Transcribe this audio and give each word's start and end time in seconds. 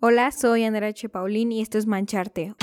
Hola, 0.00 0.30
soy 0.30 0.62
Andrea 0.62 0.90
H. 0.90 1.08
Paulín 1.08 1.50
y 1.50 1.60
esto 1.60 1.76
es 1.76 1.86
Mancharte, 1.86 2.54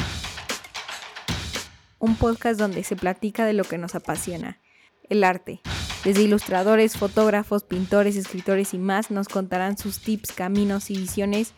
un 1.99 2.15
podcast 2.15 2.57
donde 2.57 2.81
se 2.85 2.95
platica 2.95 3.45
de 3.45 3.51
lo 3.51 3.65
que 3.65 3.77
nos 3.77 3.93
apasiona, 3.93 4.61
el 5.09 5.21
arte. 5.21 5.59
Desde 6.05 6.21
ilustradores, 6.21 6.95
fotógrafos, 6.95 7.65
pintores, 7.65 8.15
escritores 8.15 8.73
y 8.73 8.77
más 8.77 9.11
nos 9.11 9.27
contarán 9.27 9.77
sus 9.77 9.99
tips, 9.99 10.31
caminos 10.31 10.89
y 10.89 10.95
visiones 10.95 11.53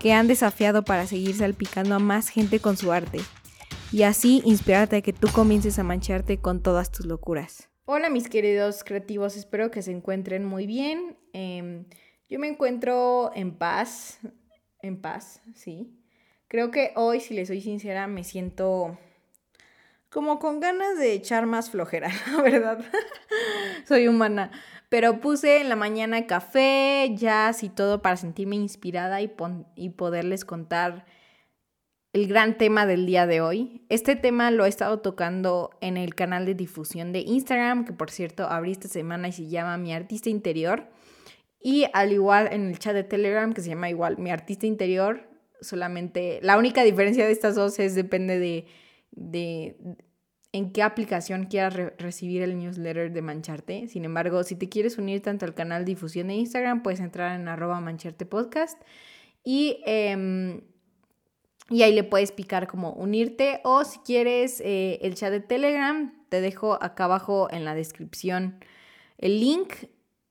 que 0.00 0.12
han 0.12 0.26
desafiado 0.26 0.82
para 0.82 1.06
seguir 1.06 1.36
salpicando 1.36 1.94
a 1.94 2.00
más 2.00 2.28
gente 2.28 2.58
con 2.58 2.76
su 2.76 2.90
arte 2.90 3.20
y 3.92 4.02
así 4.02 4.42
inspirarte 4.44 4.96
a 4.96 5.02
que 5.02 5.12
tú 5.12 5.28
comiences 5.32 5.78
a 5.78 5.84
mancharte 5.84 6.38
con 6.38 6.64
todas 6.64 6.90
tus 6.90 7.06
locuras. 7.06 7.70
Hola 7.84 8.10
mis 8.10 8.28
queridos 8.28 8.82
creativos, 8.82 9.36
espero 9.36 9.70
que 9.70 9.82
se 9.82 9.92
encuentren 9.92 10.44
muy 10.44 10.66
bien. 10.66 11.16
Em, 11.32 11.84
yo 12.28 12.40
me 12.40 12.48
encuentro 12.48 13.30
en 13.36 13.56
paz, 13.56 14.18
en 14.82 15.00
paz, 15.00 15.40
sí. 15.54 15.98
Creo 16.48 16.70
que 16.70 16.92
hoy, 16.96 17.20
si 17.20 17.34
les 17.34 17.48
soy 17.48 17.60
sincera, 17.62 18.06
me 18.06 18.24
siento 18.24 18.98
como 20.10 20.38
con 20.38 20.60
ganas 20.60 20.98
de 20.98 21.14
echar 21.14 21.46
más 21.46 21.70
flojera, 21.70 22.10
la 22.36 22.42
verdad. 22.42 22.84
soy 23.88 24.08
humana. 24.08 24.50
Pero 24.90 25.20
puse 25.20 25.62
en 25.62 25.70
la 25.70 25.76
mañana 25.76 26.26
café, 26.26 27.10
jazz 27.14 27.62
y 27.62 27.70
todo 27.70 28.02
para 28.02 28.18
sentirme 28.18 28.56
inspirada 28.56 29.22
y, 29.22 29.32
y 29.74 29.88
poderles 29.90 30.44
contar 30.44 31.06
el 32.12 32.26
gran 32.28 32.58
tema 32.58 32.84
del 32.84 33.06
día 33.06 33.26
de 33.26 33.40
hoy. 33.40 33.86
Este 33.88 34.16
tema 34.16 34.50
lo 34.50 34.66
he 34.66 34.68
estado 34.68 35.00
tocando 35.00 35.70
en 35.80 35.96
el 35.96 36.14
canal 36.14 36.44
de 36.44 36.54
difusión 36.54 37.12
de 37.12 37.20
Instagram, 37.20 37.86
que 37.86 37.94
por 37.94 38.10
cierto 38.10 38.46
abrí 38.48 38.72
esta 38.72 38.88
semana 38.88 39.28
y 39.28 39.32
se 39.32 39.48
llama 39.48 39.78
Mi 39.78 39.94
Artista 39.94 40.28
Interior. 40.28 40.91
Y 41.62 41.86
al 41.92 42.12
igual 42.12 42.48
en 42.50 42.68
el 42.68 42.78
chat 42.78 42.94
de 42.94 43.04
Telegram, 43.04 43.52
que 43.52 43.60
se 43.60 43.68
llama 43.68 43.88
igual 43.88 44.18
Mi 44.18 44.30
Artista 44.30 44.66
Interior, 44.66 45.28
solamente 45.60 46.40
la 46.42 46.58
única 46.58 46.82
diferencia 46.82 47.24
de 47.24 47.32
estas 47.32 47.54
dos 47.54 47.78
es 47.78 47.94
depende 47.94 48.38
de, 48.38 48.66
de 49.12 49.76
en 50.52 50.72
qué 50.72 50.82
aplicación 50.82 51.46
quieras 51.46 51.74
recibir 51.98 52.42
el 52.42 52.58
newsletter 52.58 53.12
de 53.12 53.22
Mancharte. 53.22 53.88
Sin 53.88 54.04
embargo, 54.04 54.42
si 54.42 54.54
te 54.54 54.68
quieres 54.68 54.98
unir 54.98 55.22
tanto 55.22 55.46
al 55.46 55.54
canal 55.54 55.84
de 55.84 55.92
difusión 55.92 56.28
de 56.28 56.34
Instagram, 56.34 56.82
puedes 56.82 57.00
entrar 57.00 57.40
en 57.40 57.48
arroba 57.48 57.80
mancharte 57.80 58.26
podcast 58.26 58.80
y, 59.44 59.80
em, 59.86 60.60
y 61.70 61.82
ahí 61.82 61.94
le 61.94 62.04
puedes 62.04 62.32
picar 62.32 62.66
como 62.66 62.92
unirte 62.92 63.60
o 63.64 63.84
si 63.84 64.00
quieres 64.00 64.60
eh, 64.60 64.98
el 65.02 65.14
chat 65.14 65.30
de 65.30 65.40
Telegram, 65.40 66.12
te 66.28 66.40
dejo 66.40 66.82
acá 66.82 67.04
abajo 67.04 67.48
en 67.50 67.64
la 67.64 67.74
descripción 67.74 68.58
el 69.16 69.40
link 69.40 69.74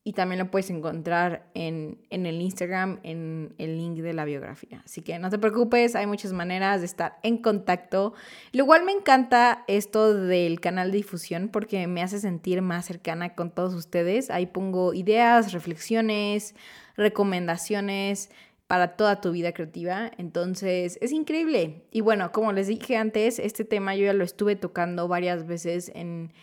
y 0.03 0.13
también 0.13 0.39
lo 0.39 0.49
puedes 0.49 0.71
encontrar 0.71 1.45
en, 1.53 1.99
el 2.09 2.41
Instagram, 2.41 2.99
en 3.03 3.53
el 3.59 3.77
link 3.77 3.99
de 3.99 4.13
la 4.13 4.25
biografía. 4.25 4.81
Así 4.83 5.03
que 5.03 5.19
no 5.19 5.29
te 5.29 5.37
preocupes, 5.37 5.95
hay 5.95 6.07
muchas 6.07 6.33
maneras 6.33 6.79
de 6.79 6.87
estar 6.87 7.19
en 7.21 7.37
contacto. 7.37 8.13
Lo 8.51 8.65
cual 8.65 8.83
me 8.83 8.93
encanta 8.93 9.63
esto 9.67 10.15
del 10.15 10.59
canal 10.59 10.89
de 10.91 10.97
difusión 10.97 11.49
porque 11.49 11.85
me 11.85 12.01
hace 12.01 12.19
sentir 12.19 12.63
más 12.63 12.85
cercana 12.85 13.35
con 13.35 13.51
todos 13.51 13.75
ustedes. 13.75 14.31
Ahí 14.31 14.47
pongo 14.47 14.95
ideas, 14.95 15.53
reflexiones, 15.53 16.55
recomendaciones 16.97 18.31
para 18.65 18.95
toda 18.95 19.21
tu 19.21 19.31
vida 19.31 19.51
creativa. 19.51 20.09
Entonces, 20.17 20.97
es 20.99 21.11
increíble. 21.11 21.83
Y 21.91 22.01
bueno, 22.01 22.31
como 22.31 22.53
les 22.53 22.65
dije 22.65 22.97
antes, 22.97 23.37
este 23.37 23.65
tema 23.65 23.95
yo 23.95 24.05
ya 24.05 24.13
lo 24.13 24.23
estuve 24.23 24.55
tocando 24.55 25.07
varias 25.07 25.45
veces 25.45 25.91
en, 25.93 26.33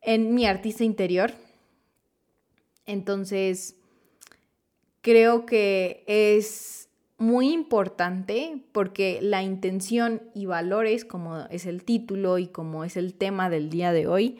en 0.00 0.34
mi 0.34 0.46
artista 0.46 0.82
interior 0.82 1.32
entonces, 2.86 3.76
creo 5.00 5.46
que 5.46 6.04
es 6.06 6.88
muy 7.18 7.52
importante 7.52 8.62
porque 8.72 9.18
la 9.22 9.42
intención 9.42 10.22
y 10.34 10.46
valores, 10.46 11.04
como 11.04 11.46
es 11.50 11.66
el 11.66 11.84
título 11.84 12.38
y 12.38 12.46
como 12.46 12.84
es 12.84 12.96
el 12.96 13.14
tema 13.14 13.48
del 13.50 13.70
día 13.70 13.92
de 13.92 14.06
hoy, 14.06 14.38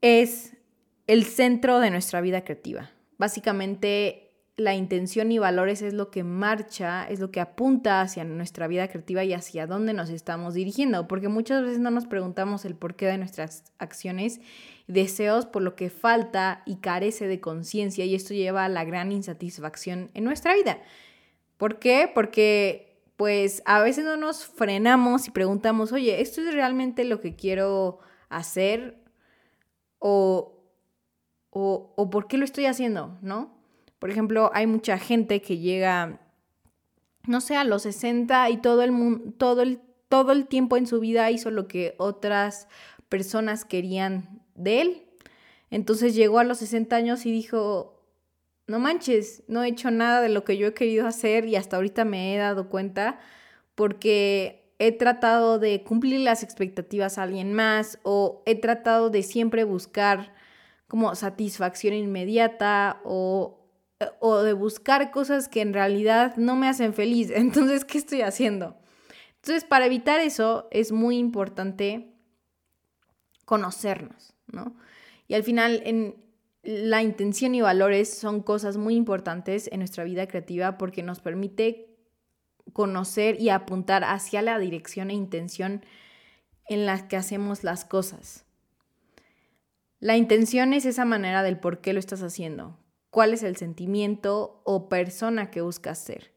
es 0.00 0.56
el 1.06 1.24
centro 1.24 1.80
de 1.80 1.90
nuestra 1.90 2.20
vida 2.20 2.44
creativa. 2.44 2.90
Básicamente, 3.16 4.27
la 4.58 4.74
intención 4.74 5.30
y 5.30 5.38
valores 5.38 5.82
es 5.82 5.94
lo 5.94 6.10
que 6.10 6.24
marcha, 6.24 7.08
es 7.08 7.20
lo 7.20 7.30
que 7.30 7.40
apunta 7.40 8.00
hacia 8.00 8.24
nuestra 8.24 8.66
vida 8.66 8.88
creativa 8.88 9.22
y 9.22 9.32
hacia 9.32 9.68
dónde 9.68 9.94
nos 9.94 10.10
estamos 10.10 10.52
dirigiendo, 10.52 11.06
porque 11.06 11.28
muchas 11.28 11.62
veces 11.62 11.78
no 11.78 11.92
nos 11.92 12.06
preguntamos 12.06 12.64
el 12.64 12.74
porqué 12.74 13.06
de 13.06 13.18
nuestras 13.18 13.62
acciones, 13.78 14.40
deseos 14.88 15.46
por 15.46 15.62
lo 15.62 15.76
que 15.76 15.90
falta 15.90 16.64
y 16.66 16.78
carece 16.78 17.28
de 17.28 17.40
conciencia 17.40 18.04
y 18.04 18.16
esto 18.16 18.34
lleva 18.34 18.64
a 18.64 18.68
la 18.68 18.84
gran 18.84 19.12
insatisfacción 19.12 20.10
en 20.14 20.24
nuestra 20.24 20.54
vida. 20.54 20.82
¿Por 21.56 21.78
qué? 21.78 22.10
Porque 22.12 23.00
pues 23.16 23.62
a 23.64 23.80
veces 23.80 24.04
no 24.04 24.16
nos 24.16 24.44
frenamos 24.44 25.28
y 25.28 25.30
preguntamos, 25.30 25.92
oye, 25.92 26.20
¿esto 26.20 26.40
es 26.40 26.52
realmente 26.52 27.04
lo 27.04 27.20
que 27.20 27.36
quiero 27.36 28.00
hacer? 28.28 28.98
¿O, 30.00 30.64
o, 31.50 31.94
o 31.96 32.10
por 32.10 32.26
qué 32.26 32.38
lo 32.38 32.44
estoy 32.44 32.66
haciendo? 32.66 33.16
¿No? 33.22 33.57
Por 33.98 34.10
ejemplo, 34.10 34.50
hay 34.54 34.66
mucha 34.66 34.98
gente 34.98 35.42
que 35.42 35.58
llega, 35.58 36.20
no 37.26 37.40
sé, 37.40 37.56
a 37.56 37.64
los 37.64 37.82
60 37.82 38.50
y 38.50 38.58
todo 38.58 38.82
el, 38.82 38.92
mundo, 38.92 39.32
todo 39.36 39.62
el, 39.62 39.80
todo 40.08 40.32
el 40.32 40.46
tiempo 40.46 40.76
en 40.76 40.86
su 40.86 41.00
vida 41.00 41.30
hizo 41.30 41.50
lo 41.50 41.66
que 41.66 41.94
otras 41.98 42.68
personas 43.08 43.64
querían 43.64 44.42
de 44.54 44.80
él. 44.80 45.02
Entonces 45.70 46.14
llegó 46.14 46.38
a 46.38 46.44
los 46.44 46.58
60 46.58 46.96
años 46.96 47.26
y 47.26 47.32
dijo, 47.32 47.98
no 48.66 48.78
manches, 48.78 49.42
no 49.48 49.62
he 49.62 49.68
hecho 49.68 49.90
nada 49.90 50.20
de 50.20 50.28
lo 50.28 50.44
que 50.44 50.56
yo 50.56 50.68
he 50.68 50.74
querido 50.74 51.06
hacer 51.06 51.46
y 51.46 51.56
hasta 51.56 51.76
ahorita 51.76 52.04
me 52.04 52.34
he 52.34 52.38
dado 52.38 52.68
cuenta 52.68 53.18
porque 53.74 54.72
he 54.78 54.92
tratado 54.92 55.58
de 55.58 55.82
cumplir 55.82 56.20
las 56.20 56.42
expectativas 56.42 57.18
a 57.18 57.24
alguien 57.24 57.52
más 57.52 57.98
o 58.02 58.42
he 58.46 58.54
tratado 58.54 59.10
de 59.10 59.22
siempre 59.22 59.64
buscar 59.64 60.32
como 60.86 61.14
satisfacción 61.14 61.94
inmediata 61.94 63.00
o 63.04 63.57
o 64.20 64.42
de 64.42 64.52
buscar 64.52 65.10
cosas 65.10 65.48
que 65.48 65.60
en 65.60 65.74
realidad 65.74 66.36
no 66.36 66.56
me 66.56 66.68
hacen 66.68 66.94
feliz. 66.94 67.30
Entonces, 67.34 67.84
¿qué 67.84 67.98
estoy 67.98 68.22
haciendo? 68.22 68.76
Entonces, 69.36 69.64
para 69.64 69.86
evitar 69.86 70.20
eso 70.20 70.68
es 70.70 70.92
muy 70.92 71.18
importante 71.18 72.14
conocernos, 73.44 74.34
¿no? 74.46 74.76
Y 75.26 75.34
al 75.34 75.42
final, 75.42 75.82
en 75.84 76.16
la 76.62 77.02
intención 77.02 77.54
y 77.54 77.60
valores 77.60 78.12
son 78.12 78.42
cosas 78.42 78.76
muy 78.76 78.94
importantes 78.94 79.68
en 79.72 79.78
nuestra 79.78 80.04
vida 80.04 80.26
creativa 80.26 80.76
porque 80.76 81.02
nos 81.02 81.20
permite 81.20 81.96
conocer 82.72 83.40
y 83.40 83.48
apuntar 83.48 84.04
hacia 84.04 84.42
la 84.42 84.58
dirección 84.58 85.10
e 85.10 85.14
intención 85.14 85.84
en 86.68 86.84
la 86.84 87.08
que 87.08 87.16
hacemos 87.16 87.64
las 87.64 87.84
cosas. 87.84 88.44
La 90.00 90.16
intención 90.16 90.74
es 90.74 90.84
esa 90.84 91.04
manera 91.04 91.42
del 91.42 91.58
por 91.58 91.80
qué 91.80 91.92
lo 91.92 92.00
estás 92.00 92.22
haciendo 92.22 92.76
cuál 93.10 93.32
es 93.32 93.42
el 93.42 93.56
sentimiento 93.56 94.60
o 94.64 94.88
persona 94.88 95.50
que 95.50 95.60
buscas 95.60 95.98
ser. 95.98 96.32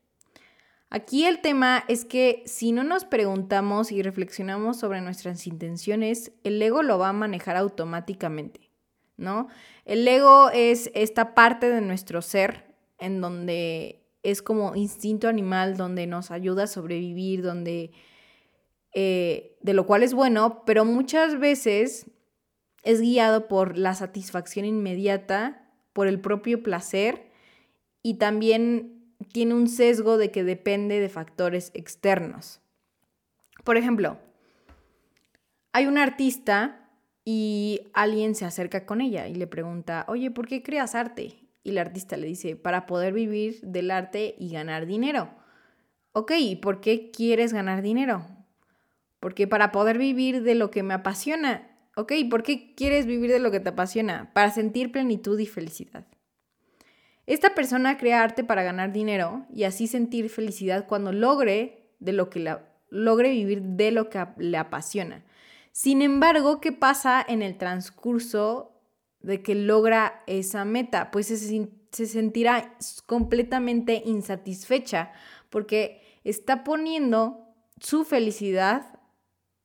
Aquí 0.89 1.25
el 1.25 1.39
tema 1.39 1.85
es 1.87 2.03
que 2.03 2.43
si 2.45 2.73
no 2.73 2.83
nos 2.83 3.05
preguntamos 3.05 3.93
y 3.93 4.01
reflexionamos 4.01 4.77
sobre 4.77 4.99
nuestras 4.99 5.47
intenciones, 5.47 6.33
el 6.43 6.61
ego 6.61 6.83
lo 6.83 6.99
va 6.99 7.09
a 7.09 7.13
manejar 7.13 7.55
automáticamente, 7.55 8.69
¿no? 9.15 9.47
El 9.85 10.05
ego 10.05 10.49
es 10.49 10.91
esta 10.93 11.33
parte 11.33 11.69
de 11.69 11.79
nuestro 11.79 12.21
ser 12.21 12.75
en 12.99 13.21
donde 13.21 14.03
es 14.21 14.41
como 14.41 14.75
instinto 14.75 15.29
animal, 15.29 15.77
donde 15.77 16.07
nos 16.07 16.29
ayuda 16.29 16.63
a 16.63 16.67
sobrevivir, 16.67 17.41
donde... 17.41 17.91
Eh, 18.93 19.57
de 19.61 19.73
lo 19.73 19.85
cual 19.85 20.03
es 20.03 20.13
bueno, 20.13 20.63
pero 20.65 20.83
muchas 20.83 21.39
veces 21.39 22.11
es 22.83 22.99
guiado 22.99 23.47
por 23.47 23.77
la 23.77 23.93
satisfacción 23.95 24.65
inmediata 24.65 25.60
por 25.93 26.07
el 26.07 26.19
propio 26.19 26.63
placer 26.63 27.31
y 28.03 28.15
también 28.15 29.15
tiene 29.31 29.53
un 29.53 29.67
sesgo 29.67 30.17
de 30.17 30.31
que 30.31 30.43
depende 30.43 30.99
de 30.99 31.09
factores 31.09 31.71
externos. 31.73 32.61
Por 33.63 33.77
ejemplo, 33.77 34.17
hay 35.73 35.85
un 35.85 35.97
artista 35.97 36.89
y 37.23 37.81
alguien 37.93 38.35
se 38.35 38.45
acerca 38.45 38.85
con 38.85 39.01
ella 39.01 39.27
y 39.27 39.35
le 39.35 39.47
pregunta, 39.47 40.05
oye, 40.07 40.31
¿por 40.31 40.47
qué 40.47 40.63
creas 40.63 40.95
arte? 40.95 41.37
Y 41.63 41.69
el 41.69 41.77
artista 41.77 42.17
le 42.17 42.27
dice, 42.27 42.55
para 42.55 42.87
poder 42.87 43.13
vivir 43.13 43.61
del 43.61 43.91
arte 43.91 44.35
y 44.39 44.51
ganar 44.51 44.87
dinero. 44.87 45.29
Ok, 46.13 46.31
¿y 46.39 46.55
por 46.55 46.81
qué 46.81 47.11
quieres 47.11 47.53
ganar 47.53 47.81
dinero? 47.81 48.25
Porque 49.19 49.47
para 49.47 49.71
poder 49.71 49.97
vivir 49.97 50.41
de 50.41 50.55
lo 50.55 50.71
que 50.71 50.81
me 50.81 50.95
apasiona. 50.95 51.70
Ok, 51.95 52.13
¿por 52.29 52.43
qué 52.43 52.73
quieres 52.75 53.05
vivir 53.05 53.31
de 53.31 53.39
lo 53.39 53.51
que 53.51 53.59
te 53.59 53.69
apasiona? 53.69 54.31
Para 54.33 54.51
sentir 54.51 54.91
plenitud 54.91 55.37
y 55.39 55.45
felicidad. 55.45 56.05
Esta 57.25 57.53
persona 57.53 57.97
crea 57.97 58.23
arte 58.23 58.43
para 58.43 58.63
ganar 58.63 58.91
dinero 58.91 59.45
y 59.53 59.63
así 59.63 59.87
sentir 59.87 60.29
felicidad 60.29 60.87
cuando 60.87 61.11
logre 61.11 61.93
de 61.99 62.13
lo 62.13 62.29
que 62.29 62.39
la, 62.39 62.67
logre 62.89 63.29
vivir 63.29 63.61
de 63.61 63.91
lo 63.91 64.09
que 64.09 64.25
le 64.37 64.57
apasiona. 64.57 65.23
Sin 65.71 66.01
embargo, 66.01 66.59
¿qué 66.59 66.71
pasa 66.71 67.23
en 67.25 67.41
el 67.41 67.57
transcurso 67.57 68.81
de 69.19 69.41
que 69.41 69.55
logra 69.55 70.23
esa 70.27 70.65
meta? 70.65 71.11
Pues 71.11 71.27
se, 71.27 71.69
se 71.91 72.05
sentirá 72.05 72.77
completamente 73.05 74.01
insatisfecha 74.05 75.11
porque 75.49 76.01
está 76.23 76.63
poniendo 76.63 77.47
su 77.79 78.03
felicidad 78.03 78.99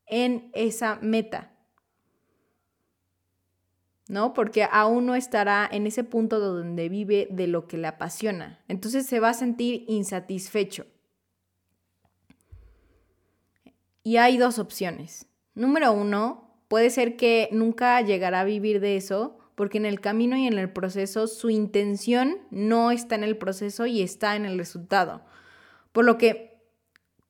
en 0.06 0.50
esa 0.54 0.98
meta. 1.02 1.55
¿No? 4.08 4.34
Porque 4.34 4.66
aún 4.70 5.06
no 5.06 5.14
estará 5.14 5.68
en 5.70 5.86
ese 5.86 6.04
punto 6.04 6.38
donde 6.38 6.88
vive 6.88 7.26
de 7.30 7.48
lo 7.48 7.66
que 7.66 7.76
le 7.76 7.88
apasiona. 7.88 8.60
Entonces 8.68 9.06
se 9.06 9.18
va 9.18 9.30
a 9.30 9.34
sentir 9.34 9.84
insatisfecho. 9.88 10.86
Y 14.04 14.18
hay 14.18 14.38
dos 14.38 14.60
opciones. 14.60 15.26
Número 15.54 15.92
uno, 15.92 16.60
puede 16.68 16.90
ser 16.90 17.16
que 17.16 17.48
nunca 17.50 18.00
llegará 18.02 18.40
a 18.40 18.44
vivir 18.44 18.78
de 18.78 18.96
eso 18.96 19.38
porque 19.56 19.78
en 19.78 19.86
el 19.86 20.00
camino 20.00 20.36
y 20.36 20.46
en 20.46 20.58
el 20.58 20.70
proceso 20.70 21.26
su 21.26 21.50
intención 21.50 22.38
no 22.50 22.92
está 22.92 23.16
en 23.16 23.24
el 23.24 23.36
proceso 23.36 23.86
y 23.86 24.02
está 24.02 24.36
en 24.36 24.44
el 24.44 24.58
resultado. 24.58 25.22
Por 25.92 26.04
lo 26.04 26.18
que 26.18 26.62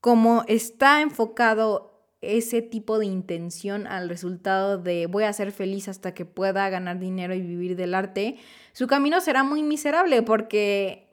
como 0.00 0.44
está 0.48 1.00
enfocado 1.00 1.95
ese 2.26 2.62
tipo 2.62 2.98
de 2.98 3.06
intención 3.06 3.86
al 3.86 4.08
resultado 4.08 4.78
de 4.78 5.06
voy 5.06 5.24
a 5.24 5.32
ser 5.32 5.52
feliz 5.52 5.88
hasta 5.88 6.14
que 6.14 6.24
pueda 6.24 6.68
ganar 6.68 6.98
dinero 6.98 7.34
y 7.34 7.40
vivir 7.40 7.76
del 7.76 7.94
arte, 7.94 8.36
su 8.72 8.86
camino 8.86 9.20
será 9.20 9.44
muy 9.44 9.62
miserable 9.62 10.22
porque 10.22 11.06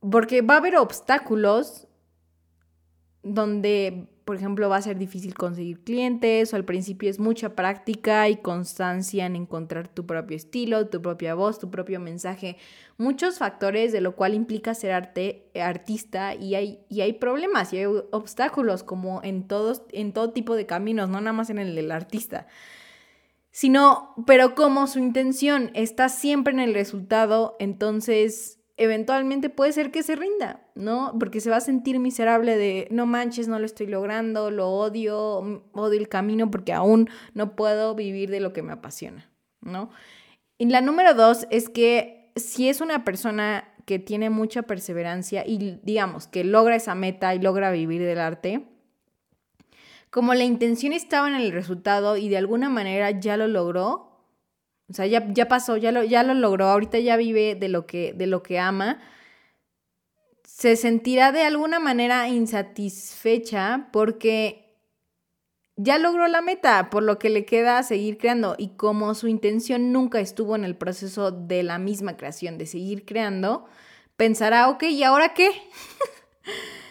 porque 0.00 0.42
va 0.42 0.54
a 0.54 0.58
haber 0.58 0.76
obstáculos 0.76 1.86
donde 3.22 4.06
por 4.28 4.36
ejemplo, 4.36 4.68
va 4.68 4.76
a 4.76 4.82
ser 4.82 4.98
difícil 4.98 5.32
conseguir 5.32 5.80
clientes 5.80 6.52
o 6.52 6.56
al 6.56 6.66
principio 6.66 7.08
es 7.08 7.18
mucha 7.18 7.54
práctica 7.54 8.28
y 8.28 8.36
constancia 8.36 9.24
en 9.24 9.36
encontrar 9.36 9.88
tu 9.88 10.04
propio 10.04 10.36
estilo, 10.36 10.86
tu 10.88 11.00
propia 11.00 11.34
voz, 11.34 11.58
tu 11.58 11.70
propio 11.70 11.98
mensaje. 11.98 12.58
Muchos 12.98 13.38
factores 13.38 13.90
de 13.90 14.02
lo 14.02 14.16
cual 14.16 14.34
implica 14.34 14.74
ser 14.74 14.92
arte, 14.92 15.46
artista 15.58 16.34
y 16.34 16.56
hay, 16.56 16.80
y 16.90 17.00
hay 17.00 17.14
problemas 17.14 17.72
y 17.72 17.78
hay 17.78 17.86
obstáculos 17.86 18.82
como 18.82 19.22
en, 19.24 19.48
todos, 19.48 19.80
en 19.92 20.12
todo 20.12 20.30
tipo 20.34 20.56
de 20.56 20.66
caminos, 20.66 21.08
no 21.08 21.22
nada 21.22 21.32
más 21.32 21.48
en 21.48 21.58
el 21.58 21.74
del 21.74 21.90
artista 21.90 22.48
sino, 23.50 24.14
pero 24.26 24.54
como 24.54 24.86
su 24.86 24.98
intención 24.98 25.70
está 25.72 26.10
siempre 26.10 26.52
en 26.52 26.60
el 26.60 26.74
resultado, 26.74 27.56
entonces 27.58 28.57
eventualmente 28.78 29.50
puede 29.50 29.72
ser 29.72 29.90
que 29.90 30.02
se 30.02 30.16
rinda, 30.16 30.62
¿no? 30.74 31.14
Porque 31.18 31.40
se 31.40 31.50
va 31.50 31.56
a 31.56 31.60
sentir 31.60 31.98
miserable 31.98 32.56
de, 32.56 32.88
no 32.90 33.06
manches, 33.06 33.48
no 33.48 33.58
lo 33.58 33.66
estoy 33.66 33.88
logrando, 33.88 34.50
lo 34.50 34.70
odio, 34.70 35.62
odio 35.72 35.98
el 35.98 36.08
camino 36.08 36.50
porque 36.50 36.72
aún 36.72 37.10
no 37.34 37.56
puedo 37.56 37.94
vivir 37.94 38.30
de 38.30 38.40
lo 38.40 38.52
que 38.52 38.62
me 38.62 38.72
apasiona, 38.72 39.30
¿no? 39.60 39.90
Y 40.58 40.66
la 40.66 40.80
número 40.80 41.14
dos 41.14 41.46
es 41.50 41.68
que 41.68 42.30
si 42.36 42.68
es 42.68 42.80
una 42.80 43.04
persona 43.04 43.68
que 43.84 43.98
tiene 43.98 44.30
mucha 44.30 44.62
perseverancia 44.62 45.44
y 45.46 45.80
digamos 45.82 46.28
que 46.28 46.44
logra 46.44 46.76
esa 46.76 46.94
meta 46.94 47.34
y 47.34 47.40
logra 47.40 47.72
vivir 47.72 48.02
del 48.02 48.20
arte, 48.20 48.64
como 50.10 50.34
la 50.34 50.44
intención 50.44 50.92
estaba 50.92 51.28
en 51.28 51.34
el 51.34 51.52
resultado 51.52 52.16
y 52.16 52.28
de 52.28 52.38
alguna 52.38 52.68
manera 52.68 53.10
ya 53.10 53.36
lo 53.36 53.48
logró, 53.48 54.07
o 54.90 54.94
sea, 54.94 55.06
ya, 55.06 55.26
ya 55.32 55.48
pasó, 55.48 55.76
ya 55.76 55.92
lo, 55.92 56.02
ya 56.02 56.22
lo 56.22 56.34
logró, 56.34 56.66
ahorita 56.66 56.98
ya 56.98 57.16
vive 57.16 57.54
de 57.54 57.68
lo, 57.68 57.86
que, 57.86 58.14
de 58.14 58.26
lo 58.26 58.42
que 58.42 58.58
ama. 58.58 59.00
Se 60.44 60.76
sentirá 60.76 61.30
de 61.30 61.42
alguna 61.42 61.78
manera 61.78 62.28
insatisfecha 62.28 63.88
porque 63.92 64.68
ya 65.76 65.98
logró 65.98 66.26
la 66.26 66.40
meta, 66.40 66.90
por 66.90 67.02
lo 67.02 67.18
que 67.18 67.28
le 67.28 67.44
queda 67.44 67.82
seguir 67.82 68.16
creando. 68.16 68.56
Y 68.58 68.70
como 68.76 69.14
su 69.14 69.28
intención 69.28 69.92
nunca 69.92 70.20
estuvo 70.20 70.56
en 70.56 70.64
el 70.64 70.74
proceso 70.74 71.30
de 71.30 71.62
la 71.62 71.78
misma 71.78 72.16
creación, 72.16 72.56
de 72.56 72.66
seguir 72.66 73.04
creando, 73.04 73.66
pensará, 74.16 74.68
ok, 74.70 74.84
¿y 74.84 75.02
ahora 75.02 75.34
qué? 75.34 75.50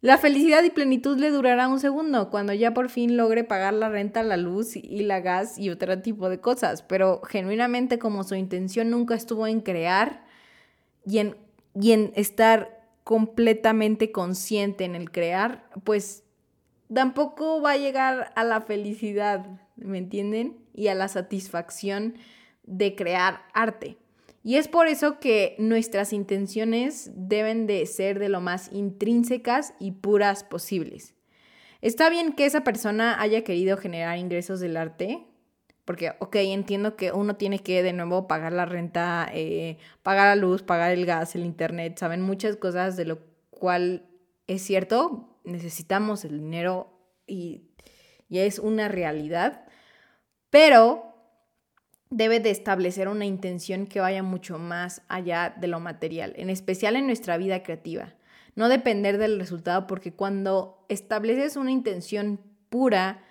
La 0.00 0.16
felicidad 0.16 0.62
y 0.62 0.70
plenitud 0.70 1.18
le 1.18 1.30
durará 1.30 1.66
un 1.66 1.80
segundo 1.80 2.30
cuando 2.30 2.52
ya 2.52 2.72
por 2.72 2.88
fin 2.88 3.16
logre 3.16 3.42
pagar 3.42 3.74
la 3.74 3.88
renta, 3.88 4.22
la 4.22 4.36
luz 4.36 4.76
y 4.76 5.00
la 5.00 5.18
gas 5.20 5.58
y 5.58 5.70
otro 5.70 6.00
tipo 6.00 6.28
de 6.28 6.40
cosas, 6.40 6.82
pero 6.82 7.20
genuinamente 7.22 7.98
como 7.98 8.22
su 8.22 8.36
intención 8.36 8.90
nunca 8.90 9.16
estuvo 9.16 9.48
en 9.48 9.60
crear 9.60 10.24
y 11.04 11.18
en, 11.18 11.36
y 11.74 11.92
en 11.92 12.12
estar 12.14 12.78
completamente 13.02 14.12
consciente 14.12 14.84
en 14.84 14.94
el 14.94 15.10
crear, 15.10 15.68
pues 15.82 16.22
tampoco 16.92 17.60
va 17.60 17.72
a 17.72 17.76
llegar 17.76 18.32
a 18.36 18.44
la 18.44 18.60
felicidad, 18.60 19.46
¿me 19.74 19.98
entienden? 19.98 20.58
Y 20.74 20.88
a 20.88 20.94
la 20.94 21.08
satisfacción 21.08 22.14
de 22.62 22.94
crear 22.94 23.40
arte. 23.52 23.98
Y 24.42 24.56
es 24.56 24.68
por 24.68 24.86
eso 24.86 25.18
que 25.18 25.56
nuestras 25.58 26.12
intenciones 26.12 27.10
deben 27.14 27.66
de 27.66 27.84
ser 27.86 28.18
de 28.18 28.28
lo 28.28 28.40
más 28.40 28.70
intrínsecas 28.72 29.74
y 29.78 29.92
puras 29.92 30.44
posibles. 30.44 31.14
Está 31.80 32.10
bien 32.10 32.32
que 32.32 32.46
esa 32.46 32.64
persona 32.64 33.20
haya 33.20 33.44
querido 33.44 33.76
generar 33.76 34.18
ingresos 34.18 34.60
del 34.60 34.76
arte, 34.76 35.26
porque, 35.84 36.12
ok, 36.18 36.36
entiendo 36.36 36.96
que 36.96 37.12
uno 37.12 37.36
tiene 37.36 37.60
que 37.60 37.82
de 37.82 37.92
nuevo 37.92 38.28
pagar 38.28 38.52
la 38.52 38.66
renta, 38.66 39.28
eh, 39.32 39.78
pagar 40.02 40.26
la 40.26 40.36
luz, 40.36 40.62
pagar 40.62 40.92
el 40.92 41.06
gas, 41.06 41.34
el 41.34 41.44
internet, 41.44 41.98
saben 41.98 42.20
muchas 42.20 42.56
cosas 42.56 42.96
de 42.96 43.06
lo 43.06 43.20
cual 43.50 44.06
es 44.46 44.62
cierto, 44.62 45.40
necesitamos 45.44 46.24
el 46.24 46.40
dinero 46.40 46.92
y, 47.26 47.62
y 48.28 48.40
es 48.40 48.58
una 48.58 48.88
realidad, 48.88 49.66
pero 50.50 51.07
debe 52.10 52.40
de 52.40 52.50
establecer 52.50 53.08
una 53.08 53.26
intención 53.26 53.86
que 53.86 54.00
vaya 54.00 54.22
mucho 54.22 54.58
más 54.58 55.02
allá 55.08 55.54
de 55.58 55.68
lo 55.68 55.80
material, 55.80 56.32
en 56.36 56.50
especial 56.50 56.96
en 56.96 57.06
nuestra 57.06 57.36
vida 57.36 57.62
creativa. 57.62 58.14
No 58.54 58.68
depender 58.68 59.18
del 59.18 59.38
resultado 59.38 59.86
porque 59.86 60.12
cuando 60.12 60.84
estableces 60.88 61.56
una 61.56 61.70
intención 61.70 62.40
pura 62.70 63.24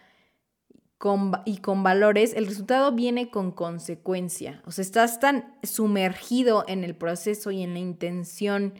y 1.46 1.58
con 1.58 1.84
valores, 1.84 2.34
el 2.34 2.48
resultado 2.48 2.92
viene 2.92 3.30
con 3.30 3.52
consecuencia. 3.52 4.62
O 4.66 4.72
sea, 4.72 4.82
estás 4.82 5.20
tan 5.20 5.56
sumergido 5.62 6.64
en 6.68 6.84
el 6.84 6.96
proceso 6.96 7.52
y 7.52 7.62
en 7.62 7.74
la 7.74 7.80
intención 7.80 8.74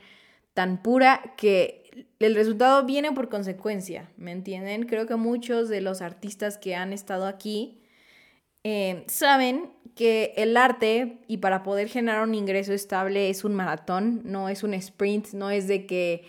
tan 0.54 0.82
pura 0.82 1.36
que 1.38 2.08
el 2.20 2.34
resultado 2.34 2.84
viene 2.86 3.12
por 3.12 3.30
consecuencia, 3.30 4.10
¿me 4.18 4.32
entienden? 4.32 4.88
Creo 4.88 5.06
que 5.06 5.16
muchos 5.16 5.70
de 5.70 5.82
los 5.82 6.02
artistas 6.02 6.58
que 6.58 6.76
han 6.76 6.94
estado 6.94 7.28
aquí 7.28 7.84
eh, 8.64 9.04
saben 9.08 9.72
que 9.98 10.34
el 10.38 10.56
arte 10.56 11.18
y 11.28 11.38
para 11.38 11.64
poder 11.64 11.90
generar 11.90 12.24
un 12.24 12.36
ingreso 12.36 12.72
estable 12.72 13.30
es 13.30 13.44
un 13.44 13.56
maratón, 13.56 14.22
no 14.24 14.48
es 14.48 14.64
un 14.64 14.74
sprint, 14.74 15.34
no 15.34 15.50
es 15.50 15.68
de 15.68 15.86
que 15.86 16.24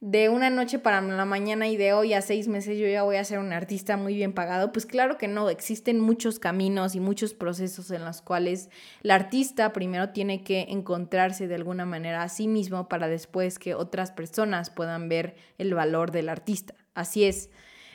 de 0.00 0.28
una 0.28 0.50
noche 0.50 0.80
para 0.80 1.00
la 1.00 1.24
mañana 1.24 1.68
y 1.68 1.76
de 1.76 1.92
hoy 1.92 2.12
a 2.12 2.22
seis 2.22 2.48
meses 2.48 2.76
yo 2.76 2.88
ya 2.88 3.04
voy 3.04 3.16
a 3.16 3.24
ser 3.24 3.38
un 3.38 3.52
artista 3.52 3.96
muy 3.96 4.16
bien 4.16 4.32
pagado. 4.32 4.72
Pues 4.72 4.84
claro 4.84 5.16
que 5.16 5.28
no, 5.28 5.48
existen 5.48 6.00
muchos 6.00 6.40
caminos 6.40 6.96
y 6.96 7.00
muchos 7.00 7.34
procesos 7.34 7.88
en 7.92 8.04
los 8.04 8.20
cuales 8.20 8.68
el 9.04 9.12
artista 9.12 9.72
primero 9.72 10.08
tiene 10.08 10.42
que 10.42 10.66
encontrarse 10.70 11.46
de 11.46 11.54
alguna 11.54 11.86
manera 11.86 12.24
a 12.24 12.28
sí 12.28 12.48
mismo 12.48 12.88
para 12.88 13.06
después 13.06 13.60
que 13.60 13.76
otras 13.76 14.10
personas 14.10 14.70
puedan 14.70 15.08
ver 15.08 15.36
el 15.58 15.72
valor 15.72 16.10
del 16.10 16.28
artista. 16.28 16.74
Así 16.94 17.22
es. 17.22 17.48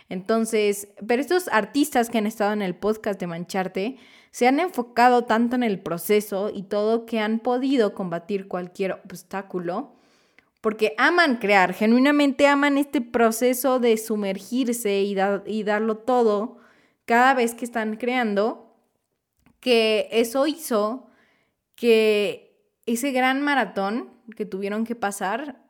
Entonces, 0.09 0.89
pero 1.05 1.21
estos 1.21 1.47
artistas 1.49 2.09
que 2.09 2.17
han 2.17 2.27
estado 2.27 2.53
en 2.53 2.61
el 2.61 2.75
podcast 2.75 3.19
de 3.19 3.27
Mancharte, 3.27 3.97
se 4.31 4.47
han 4.47 4.59
enfocado 4.59 5.25
tanto 5.25 5.55
en 5.55 5.63
el 5.63 5.79
proceso 5.79 6.51
y 6.53 6.63
todo 6.63 7.05
que 7.05 7.19
han 7.19 7.39
podido 7.39 7.93
combatir 7.93 8.47
cualquier 8.47 8.93
obstáculo 9.03 9.97
porque 10.61 10.93
aman 10.97 11.37
crear, 11.37 11.73
genuinamente 11.73 12.47
aman 12.47 12.77
este 12.77 12.99
proceso 12.99 13.79
de 13.79 13.95
sumergirse 13.97 15.01
y, 15.01 15.15
y 15.45 15.63
darlo 15.63 15.97
todo 15.97 16.57
cada 17.05 17.33
vez 17.33 17.53
que 17.53 17.63
están 17.63 17.95
creando, 17.95 18.75
que 19.59 20.09
eso 20.11 20.45
hizo 20.47 21.07
que 21.75 22.69
ese 22.85 23.11
gran 23.11 23.41
maratón 23.41 24.09
que 24.35 24.45
tuvieron 24.45 24.83
que 24.83 24.95
pasar 24.95 25.63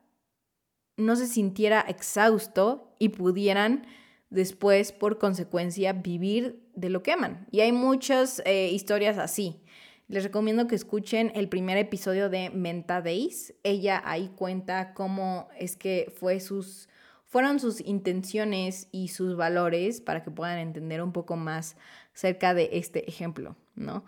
no 0.96 1.14
se 1.16 1.28
sintiera 1.28 1.80
exhausto 1.80 2.94
y 2.98 3.10
pudieran 3.10 3.86
después, 4.30 4.92
por 4.92 5.18
consecuencia, 5.18 5.92
vivir 5.92 6.62
de 6.74 6.90
lo 6.90 7.02
que 7.02 7.12
aman. 7.12 7.46
Y 7.50 7.60
hay 7.60 7.72
muchas 7.72 8.42
eh, 8.44 8.70
historias 8.70 9.18
así. 9.18 9.60
Les 10.08 10.24
recomiendo 10.24 10.66
que 10.66 10.74
escuchen 10.74 11.32
el 11.34 11.48
primer 11.48 11.76
episodio 11.76 12.30
de 12.30 12.50
Menta 12.50 13.02
Days. 13.02 13.54
Ella 13.62 14.02
ahí 14.04 14.30
cuenta 14.36 14.94
cómo 14.94 15.48
es 15.58 15.76
que 15.76 16.12
fue 16.18 16.40
sus, 16.40 16.88
fueron 17.26 17.60
sus 17.60 17.80
intenciones 17.80 18.88
y 18.90 19.08
sus 19.08 19.36
valores 19.36 20.00
para 20.00 20.22
que 20.22 20.30
puedan 20.30 20.58
entender 20.58 21.02
un 21.02 21.12
poco 21.12 21.36
más 21.36 21.76
cerca 22.14 22.54
de 22.54 22.70
este 22.72 23.08
ejemplo, 23.08 23.56
¿no? 23.74 24.04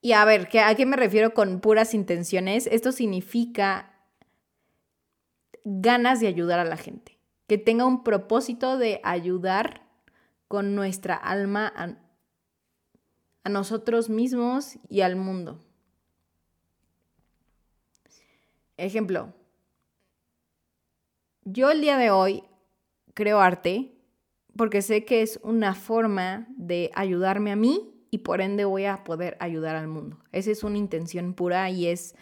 Y 0.00 0.12
a 0.12 0.24
ver, 0.24 0.48
¿a 0.64 0.74
qué 0.74 0.86
me 0.86 0.96
refiero 0.96 1.34
con 1.34 1.60
puras 1.60 1.92
intenciones? 1.92 2.68
Esto 2.68 2.92
significa 2.92 3.94
ganas 5.64 6.20
de 6.20 6.28
ayudar 6.28 6.60
a 6.60 6.64
la 6.64 6.76
gente 6.76 7.17
que 7.48 7.58
tenga 7.58 7.86
un 7.86 8.04
propósito 8.04 8.78
de 8.78 9.00
ayudar 9.02 9.82
con 10.46 10.76
nuestra 10.76 11.16
alma 11.16 11.72
a, 11.74 11.96
nosotros 13.48 14.10
mismos 14.10 14.78
y 14.90 15.00
al 15.00 15.16
mundo. 15.16 15.58
ejemplo, 18.76 19.32
yo 21.44 21.70
el 21.70 21.80
día 21.80 21.96
de 21.96 22.10
hoy 22.10 22.44
creo 23.14 23.40
arte 23.40 23.94
porque 24.54 24.82
sé 24.82 25.06
que 25.06 25.22
es 25.22 25.40
una 25.42 25.74
forma 25.74 26.46
de 26.50 26.90
ayudarme 26.94 27.50
a 27.50 27.56
mí 27.56 27.94
y 28.10 28.18
por 28.18 28.42
ende 28.42 28.66
voy 28.66 28.84
a 28.84 29.02
poder 29.02 29.38
ayudar 29.40 29.76
al 29.76 29.88
mundo. 29.88 30.18
Esa 30.30 30.50
es 30.50 30.62
una 30.62 30.76
intención 30.76 31.32
pura 31.32 31.70
y 31.70 31.86
es 31.86 32.14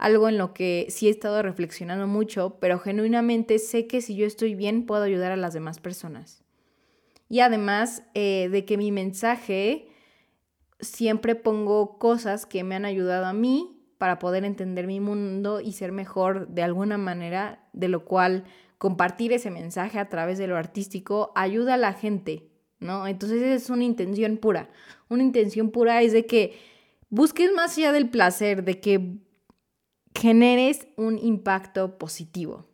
algo 0.00 0.30
en 0.30 0.38
lo 0.38 0.54
que 0.54 0.86
sí 0.88 1.08
he 1.08 1.10
estado 1.10 1.42
reflexionando 1.42 2.06
mucho, 2.06 2.56
pero 2.58 2.78
genuinamente 2.78 3.58
sé 3.58 3.86
que 3.86 4.00
si 4.00 4.16
yo 4.16 4.26
estoy 4.26 4.54
bien 4.54 4.86
puedo 4.86 5.02
ayudar 5.02 5.30
a 5.30 5.36
las 5.36 5.52
demás 5.52 5.78
personas. 5.78 6.42
Y 7.28 7.40
además 7.40 8.02
eh, 8.14 8.48
de 8.50 8.64
que 8.64 8.78
mi 8.78 8.92
mensaje 8.92 9.88
siempre 10.80 11.34
pongo 11.34 11.98
cosas 11.98 12.46
que 12.46 12.64
me 12.64 12.76
han 12.76 12.86
ayudado 12.86 13.26
a 13.26 13.34
mí 13.34 13.78
para 13.98 14.18
poder 14.18 14.46
entender 14.46 14.86
mi 14.86 15.00
mundo 15.00 15.60
y 15.60 15.72
ser 15.72 15.92
mejor 15.92 16.48
de 16.48 16.62
alguna 16.62 16.96
manera, 16.96 17.68
de 17.74 17.88
lo 17.88 18.06
cual 18.06 18.44
compartir 18.78 19.34
ese 19.34 19.50
mensaje 19.50 19.98
a 19.98 20.08
través 20.08 20.38
de 20.38 20.46
lo 20.46 20.56
artístico 20.56 21.30
ayuda 21.34 21.74
a 21.74 21.76
la 21.76 21.92
gente, 21.92 22.48
¿no? 22.78 23.06
Entonces 23.06 23.42
es 23.42 23.68
una 23.68 23.84
intención 23.84 24.38
pura. 24.38 24.70
Una 25.10 25.22
intención 25.22 25.70
pura 25.70 26.00
es 26.00 26.14
de 26.14 26.24
que 26.24 26.58
busques 27.10 27.52
más 27.52 27.76
allá 27.76 27.92
del 27.92 28.08
placer, 28.08 28.64
de 28.64 28.80
que 28.80 29.20
generes 30.14 30.88
un 30.96 31.18
impacto 31.18 31.98
positivo. 31.98 32.66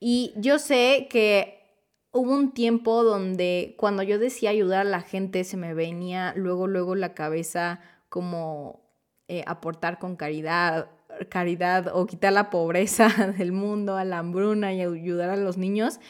Y 0.00 0.32
yo 0.36 0.58
sé 0.58 1.06
que 1.08 1.64
hubo 2.12 2.32
un 2.32 2.52
tiempo 2.52 3.02
donde 3.02 3.74
cuando 3.78 4.02
yo 4.02 4.18
decía 4.18 4.50
ayudar 4.50 4.82
a 4.82 4.90
la 4.90 5.00
gente 5.00 5.44
se 5.44 5.56
me 5.56 5.74
venía 5.74 6.32
luego, 6.36 6.66
luego 6.66 6.94
la 6.94 7.14
cabeza 7.14 7.80
como 8.08 8.82
eh, 9.28 9.42
aportar 9.46 9.98
con 9.98 10.16
caridad, 10.16 10.90
caridad 11.28 11.88
o 11.94 12.06
quitar 12.06 12.32
la 12.32 12.50
pobreza 12.50 13.08
del 13.38 13.52
mundo, 13.52 13.96
a 13.96 14.04
la 14.04 14.18
hambruna 14.18 14.74
y 14.74 14.82
ayudar 14.82 15.30
a 15.30 15.36
los 15.36 15.56
niños. 15.56 16.00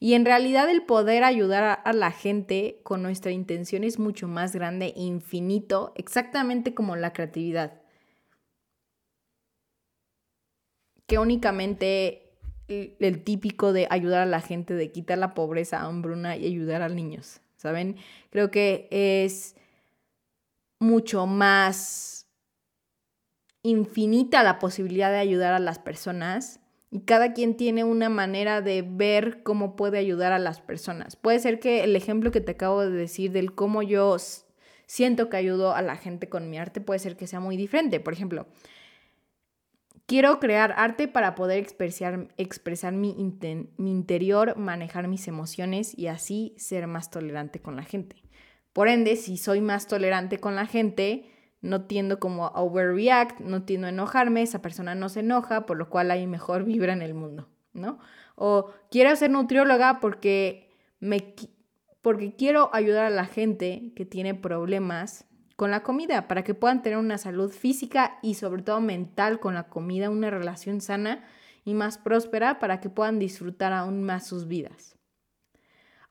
Y 0.00 0.14
en 0.14 0.24
realidad 0.24 0.68
el 0.68 0.82
poder 0.82 1.24
ayudar 1.24 1.80
a 1.84 1.92
la 1.92 2.10
gente 2.10 2.80
con 2.82 3.02
nuestra 3.02 3.30
intención 3.30 3.84
es 3.84 3.98
mucho 3.98 4.28
más 4.28 4.52
grande, 4.52 4.92
infinito, 4.96 5.92
exactamente 5.94 6.74
como 6.74 6.96
la 6.96 7.12
creatividad. 7.12 7.83
Que 11.06 11.18
únicamente 11.18 12.24
el, 12.68 13.22
típico 13.22 13.72
de 13.72 13.86
ayudar 13.90 14.22
a 14.22 14.26
la 14.26 14.40
gente, 14.40 14.74
de 14.74 14.90
quitar 14.90 15.18
la 15.18 15.34
pobreza, 15.34 15.82
hambruna 15.82 16.36
y 16.36 16.46
ayudar 16.46 16.82
a 16.82 16.88
niños, 16.88 17.40
¿saben? 17.56 17.96
Creo 18.30 18.50
que 18.50 18.88
es 18.90 19.56
mucho 20.78 21.26
más 21.26 22.26
infinita 23.62 24.42
la 24.42 24.58
posibilidad 24.58 25.10
de 25.10 25.18
ayudar 25.18 25.54
a 25.54 25.58
las 25.58 25.78
personas 25.78 26.60
y 26.90 27.00
cada 27.00 27.32
quien 27.32 27.56
tiene 27.56 27.82
una 27.82 28.08
manera 28.08 28.60
de 28.60 28.82
ver 28.86 29.42
cómo 29.42 29.74
puede 29.74 29.98
ayudar 29.98 30.32
a 30.32 30.38
las 30.38 30.60
personas. 30.60 31.16
Puede 31.16 31.40
ser 31.40 31.58
que 31.58 31.82
el 31.82 31.96
ejemplo 31.96 32.30
que 32.30 32.40
te 32.40 32.52
acabo 32.52 32.82
de 32.82 32.90
decir 32.90 33.32
del 33.32 33.54
cómo 33.54 33.82
yo 33.82 34.16
siento 34.86 35.28
que 35.28 35.36
ayudo 35.36 35.74
a 35.74 35.82
la 35.82 35.96
gente 35.96 36.28
con 36.28 36.50
mi 36.50 36.58
arte 36.58 36.80
puede 36.80 37.00
ser 37.00 37.16
que 37.16 37.26
sea 37.26 37.40
muy 37.40 37.56
diferente. 37.56 38.00
Por 38.00 38.12
ejemplo, 38.12 38.46
Quiero 40.06 40.38
crear 40.38 40.74
arte 40.76 41.08
para 41.08 41.34
poder 41.34 41.58
expresar, 41.58 42.28
expresar 42.36 42.92
mi, 42.92 43.16
interior, 43.78 44.56
manejar 44.58 45.08
mis 45.08 45.26
emociones 45.28 45.96
y 45.96 46.08
así 46.08 46.54
ser 46.58 46.86
más 46.86 47.10
tolerante 47.10 47.60
con 47.62 47.76
la 47.76 47.84
gente. 47.84 48.22
Por 48.74 48.88
ende, 48.88 49.16
si 49.16 49.38
soy 49.38 49.62
más 49.62 49.86
tolerante 49.86 50.38
con 50.38 50.56
la 50.56 50.66
gente, 50.66 51.24
no 51.62 51.86
tiendo 51.86 52.20
como 52.20 52.46
a 52.46 52.60
overreact, 52.60 53.40
no 53.40 53.62
tiendo 53.62 53.86
a 53.86 53.90
enojarme, 53.90 54.42
esa 54.42 54.60
persona 54.60 54.94
no 54.94 55.08
se 55.08 55.20
enoja, 55.20 55.64
por 55.64 55.78
lo 55.78 55.88
cual 55.88 56.10
hay 56.10 56.26
mejor 56.26 56.64
vibra 56.66 56.92
en 56.92 57.00
el 57.00 57.14
mundo, 57.14 57.48
¿no? 57.72 57.98
O 58.36 58.70
quiero 58.90 59.14
ser 59.16 59.30
nutrióloga 59.30 60.00
porque 60.00 60.70
me 61.00 61.34
porque 62.02 62.34
quiero 62.36 62.68
ayudar 62.74 63.06
a 63.06 63.10
la 63.10 63.24
gente 63.24 63.92
que 63.96 64.04
tiene 64.04 64.34
problemas 64.34 65.24
con 65.56 65.70
la 65.70 65.82
comida, 65.82 66.26
para 66.28 66.42
que 66.42 66.54
puedan 66.54 66.82
tener 66.82 66.98
una 66.98 67.18
salud 67.18 67.50
física 67.50 68.18
y 68.22 68.34
sobre 68.34 68.62
todo 68.62 68.80
mental 68.80 69.40
con 69.40 69.54
la 69.54 69.68
comida, 69.68 70.10
una 70.10 70.30
relación 70.30 70.80
sana 70.80 71.24
y 71.64 71.74
más 71.74 71.98
próspera 71.98 72.58
para 72.58 72.80
que 72.80 72.90
puedan 72.90 73.18
disfrutar 73.18 73.72
aún 73.72 74.02
más 74.02 74.26
sus 74.26 74.48
vidas. 74.48 74.96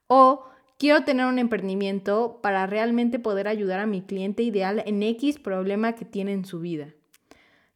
O 0.07 0.45
quiero 0.77 1.03
tener 1.03 1.25
un 1.25 1.39
emprendimiento 1.39 2.39
para 2.41 2.65
realmente 2.67 3.19
poder 3.19 3.47
ayudar 3.47 3.79
a 3.79 3.85
mi 3.85 4.01
cliente 4.01 4.43
ideal 4.43 4.83
en 4.85 5.03
X 5.03 5.39
problema 5.39 5.93
que 5.93 6.05
tiene 6.05 6.33
en 6.33 6.45
su 6.45 6.59
vida. 6.59 6.93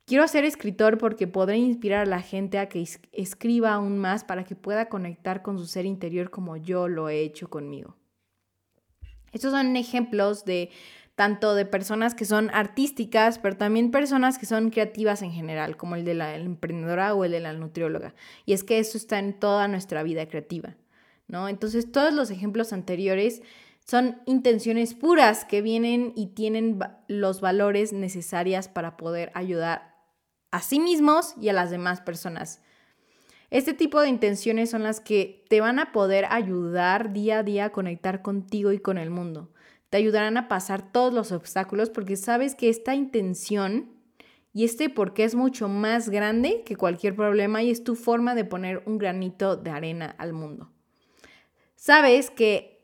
Quiero 0.05 0.25
ser 0.29 0.45
escritor 0.45 0.97
porque 0.97 1.27
podré 1.27 1.57
inspirar 1.57 2.03
a 2.03 2.09
la 2.09 2.21
gente 2.21 2.59
a 2.59 2.69
que 2.69 2.81
escriba 3.12 3.74
aún 3.74 3.97
más 3.97 4.24
para 4.24 4.45
que 4.45 4.55
pueda 4.55 4.88
conectar 4.88 5.41
con 5.41 5.57
su 5.59 5.65
ser 5.65 5.86
interior 5.86 6.29
como 6.29 6.55
yo 6.55 6.88
lo 6.88 7.09
he 7.09 7.19
hecho 7.19 7.50
conmigo. 7.50 7.97
Estos 9.33 9.51
son 9.51 9.75
ejemplos 9.75 10.45
de 10.45 10.69
tanto 11.17 11.55
de 11.55 11.65
personas 11.65 12.13
que 12.13 12.25
son 12.25 12.51
artísticas, 12.53 13.39
pero 13.39 13.57
también 13.57 13.89
personas 13.89 14.38
que 14.38 14.45
son 14.45 14.69
creativas 14.69 15.24
en 15.24 15.31
general, 15.31 15.75
como 15.75 15.95
el 15.95 16.05
de 16.05 16.13
la 16.13 16.36
emprendedora 16.36 17.15
o 17.15 17.25
el 17.25 17.31
de 17.31 17.39
la 17.39 17.53
nutrióloga. 17.53 18.13
Y 18.45 18.53
es 18.53 18.63
que 18.63 18.77
eso 18.77 19.00
está 19.00 19.17
en 19.17 19.33
toda 19.33 19.67
nuestra 19.67 20.03
vida 20.03 20.27
creativa, 20.27 20.75
¿no? 21.27 21.50
Entonces, 21.50 21.91
todos 21.91 22.13
los 22.13 22.29
ejemplos 22.29 22.71
anteriores 22.71 23.41
son 23.83 24.21
intenciones 24.27 24.93
puras 24.93 25.43
que 25.43 25.63
vienen 25.63 26.13
y 26.15 26.27
tienen 26.27 26.77
los 27.07 27.41
valores 27.41 27.93
necesarios 27.93 28.67
para 28.67 28.95
poder 28.95 29.31
ayudar 29.33 29.95
a 30.51 30.62
sí 30.62 30.79
mismos 30.79 31.33
y 31.41 31.50
a 31.50 31.53
las 31.53 31.71
demás 31.71 32.00
personas. 32.00 32.62
Este 33.50 33.74
tipo 33.74 34.01
de 34.01 34.09
intenciones 34.09 34.69
son 34.69 34.83
las 34.83 35.00
que 35.00 35.43
te 35.50 35.62
van 35.62 35.79
a 35.79 35.91
poder 35.91 36.25
ayudar 36.29 37.12
día 37.12 37.39
a 37.39 37.43
día 37.43 37.65
a 37.65 37.71
conectar 37.71 38.21
contigo 38.21 38.71
y 38.71 38.77
con 38.77 39.00
el 39.00 39.09
mundo 39.09 39.50
te 39.89 39.98
ayudarán 39.98 40.38
a 40.38 40.48
pasar 40.48 40.91
todos 40.91 41.13
los 41.13 41.32
obstáculos 41.32 41.89
porque 41.89 42.15
sabes 42.15 42.56
que 42.56 42.70
esta 42.70 42.96
intención 42.96 43.98
y 44.53 44.65
este 44.65 44.89
porque 44.89 45.24
es 45.24 45.36
mucho 45.36 45.70
más 45.70 46.10
grande 46.10 46.63
que 46.65 46.75
cualquier 46.75 47.15
problema 47.15 47.62
y 47.62 47.70
es 47.70 47.84
tu 47.84 47.96
forma 47.96 48.36
de 48.36 48.44
poner 48.44 48.82
un 48.86 48.98
granito 48.98 49.56
de 49.56 49.70
arena 49.70 50.15
al 50.17 50.34
mundo. 50.34 50.72
Sabes 51.75 52.32
que 52.32 52.77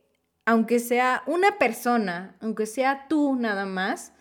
aunque 0.45 0.79
sea 0.79 1.24
una 1.25 1.57
persona, 1.57 2.38
aunque 2.41 2.65
sea 2.65 3.07
tú 3.07 3.36
nada 3.36 3.65
más, 3.65 4.13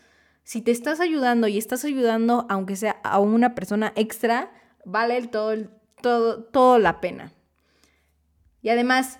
si 0.44 0.62
te 0.62 0.70
estás 0.70 1.00
ayudando 1.00 1.46
y 1.46 1.58
estás 1.58 1.84
ayudando 1.84 2.46
aunque 2.48 2.76
sea 2.76 3.00
a 3.04 3.18
una 3.20 3.54
persona 3.54 3.92
extra, 3.96 4.50
vale 4.84 5.26
todo, 5.28 5.68
todo, 6.00 6.44
todo 6.44 6.78
la 6.78 7.00
pena. 7.00 7.32
Y 8.62 8.70
además, 8.70 9.18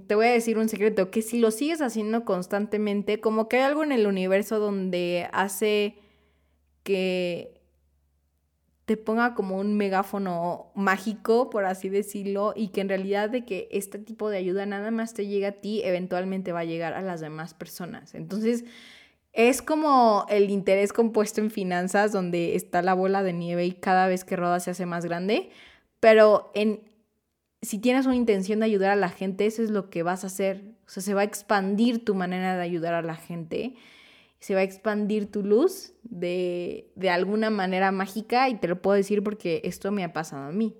te 0.00 0.14
voy 0.14 0.26
a 0.26 0.30
decir 0.30 0.58
un 0.58 0.68
secreto, 0.68 1.10
que 1.10 1.22
si 1.22 1.38
lo 1.38 1.50
sigues 1.50 1.80
haciendo 1.80 2.24
constantemente, 2.24 3.20
como 3.20 3.48
que 3.48 3.56
hay 3.58 3.62
algo 3.62 3.82
en 3.84 3.92
el 3.92 4.06
universo 4.06 4.58
donde 4.58 5.28
hace 5.32 5.96
que 6.82 7.60
te 8.84 8.96
ponga 8.96 9.34
como 9.34 9.58
un 9.58 9.76
megáfono 9.76 10.70
mágico, 10.74 11.48
por 11.48 11.64
así 11.64 11.88
decirlo, 11.88 12.52
y 12.54 12.68
que 12.68 12.82
en 12.82 12.90
realidad 12.90 13.30
de 13.30 13.44
que 13.44 13.68
este 13.70 13.98
tipo 13.98 14.28
de 14.28 14.36
ayuda 14.36 14.66
nada 14.66 14.90
más 14.90 15.14
te 15.14 15.26
llega 15.26 15.48
a 15.48 15.52
ti, 15.52 15.80
eventualmente 15.84 16.52
va 16.52 16.60
a 16.60 16.64
llegar 16.64 16.92
a 16.92 17.00
las 17.00 17.20
demás 17.20 17.54
personas. 17.54 18.14
Entonces, 18.14 18.64
es 19.32 19.62
como 19.62 20.26
el 20.28 20.50
interés 20.50 20.92
compuesto 20.92 21.40
en 21.40 21.50
finanzas, 21.50 22.12
donde 22.12 22.56
está 22.56 22.82
la 22.82 22.94
bola 22.94 23.22
de 23.22 23.32
nieve 23.32 23.64
y 23.64 23.72
cada 23.72 24.06
vez 24.06 24.24
que 24.24 24.36
roda 24.36 24.60
se 24.60 24.70
hace 24.70 24.86
más 24.86 25.04
grande, 25.06 25.50
pero 25.98 26.50
en 26.54 26.80
si 27.64 27.78
tienes 27.78 28.06
una 28.06 28.16
intención 28.16 28.60
de 28.60 28.66
ayudar 28.66 28.90
a 28.90 28.96
la 28.96 29.08
gente, 29.08 29.46
eso 29.46 29.62
es 29.62 29.70
lo 29.70 29.90
que 29.90 30.02
vas 30.02 30.24
a 30.24 30.28
hacer. 30.28 30.62
O 30.86 30.90
sea, 30.90 31.02
se 31.02 31.14
va 31.14 31.22
a 31.22 31.24
expandir 31.24 32.04
tu 32.04 32.14
manera 32.14 32.56
de 32.56 32.62
ayudar 32.62 32.94
a 32.94 33.02
la 33.02 33.16
gente. 33.16 33.74
Se 34.38 34.54
va 34.54 34.60
a 34.60 34.64
expandir 34.64 35.30
tu 35.30 35.42
luz 35.42 35.94
de, 36.02 36.90
de 36.96 37.10
alguna 37.10 37.50
manera 37.50 37.92
mágica 37.92 38.48
y 38.48 38.56
te 38.56 38.68
lo 38.68 38.82
puedo 38.82 38.96
decir 38.96 39.22
porque 39.22 39.62
esto 39.64 39.90
me 39.92 40.04
ha 40.04 40.12
pasado 40.12 40.44
a 40.44 40.52
mí. 40.52 40.76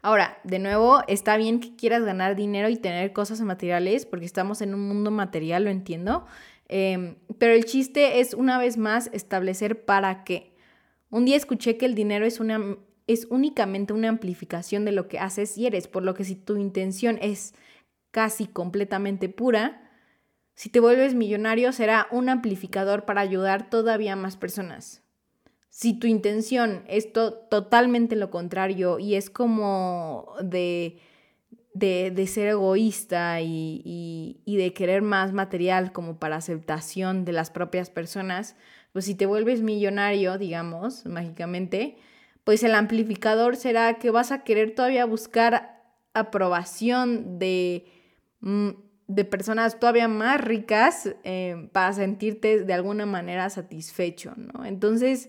Ahora, 0.00 0.38
de 0.44 0.60
nuevo, 0.60 1.02
está 1.08 1.36
bien 1.36 1.58
que 1.58 1.74
quieras 1.74 2.04
ganar 2.04 2.36
dinero 2.36 2.68
y 2.68 2.76
tener 2.76 3.12
cosas 3.12 3.40
materiales 3.40 4.06
porque 4.06 4.26
estamos 4.26 4.62
en 4.62 4.74
un 4.74 4.86
mundo 4.86 5.10
material, 5.10 5.64
lo 5.64 5.70
entiendo. 5.70 6.24
Em, 6.68 7.16
pero 7.38 7.54
el 7.54 7.64
chiste 7.64 8.20
es 8.20 8.34
una 8.34 8.58
vez 8.58 8.76
más 8.76 9.10
establecer 9.12 9.84
para 9.84 10.22
qué. 10.22 10.54
Un 11.10 11.24
día 11.24 11.36
escuché 11.36 11.76
que 11.78 11.86
el 11.86 11.94
dinero 11.94 12.26
es 12.26 12.38
una 12.38 12.76
es 13.08 13.26
únicamente 13.30 13.92
una 13.92 14.10
amplificación 14.10 14.84
de 14.84 14.92
lo 14.92 15.08
que 15.08 15.18
haces 15.18 15.58
y 15.58 15.66
eres, 15.66 15.88
por 15.88 16.04
lo 16.04 16.14
que 16.14 16.24
si 16.24 16.36
tu 16.36 16.56
intención 16.56 17.18
es 17.20 17.54
casi 18.12 18.46
completamente 18.46 19.28
pura, 19.28 19.90
si 20.54 20.68
te 20.68 20.78
vuelves 20.78 21.14
millonario 21.14 21.72
será 21.72 22.06
un 22.10 22.28
amplificador 22.28 23.04
para 23.06 23.22
ayudar 23.22 23.70
todavía 23.70 24.14
más 24.14 24.36
personas. 24.36 25.02
Si 25.70 25.94
tu 25.98 26.06
intención 26.06 26.84
es 26.86 27.12
totalmente 27.12 28.14
lo 28.16 28.30
contrario 28.30 28.98
y 28.98 29.14
es 29.14 29.30
como 29.30 30.34
de, 30.42 30.98
de, 31.74 32.26
ser 32.26 32.48
egoísta 32.48 33.40
y, 33.40 34.42
y 34.44 34.56
de 34.56 34.72
querer 34.72 35.02
más 35.02 35.32
material 35.32 35.92
como 35.92 36.18
para 36.18 36.36
aceptación 36.36 37.24
de 37.24 37.32
las 37.32 37.50
propias 37.50 37.90
personas, 37.90 38.56
pues 38.92 39.04
si 39.04 39.14
te 39.14 39.26
vuelves 39.26 39.62
millonario, 39.62 40.38
digamos, 40.38 41.06
mágicamente, 41.06 41.96
pues 42.48 42.62
el 42.62 42.74
amplificador 42.74 43.56
será 43.56 43.98
que 43.98 44.10
vas 44.10 44.32
a 44.32 44.42
querer 44.42 44.74
todavía 44.74 45.04
buscar 45.04 45.84
aprobación 46.14 47.38
de, 47.38 47.84
mm, 48.40 48.70
de 49.06 49.24
personas 49.26 49.78
todavía 49.78 50.08
más 50.08 50.40
ricas 50.40 51.14
eh, 51.24 51.68
para 51.72 51.92
sentirte 51.92 52.64
de 52.64 52.72
alguna 52.72 53.04
manera 53.04 53.50
satisfecho, 53.50 54.32
¿no? 54.38 54.64
Entonces, 54.64 55.28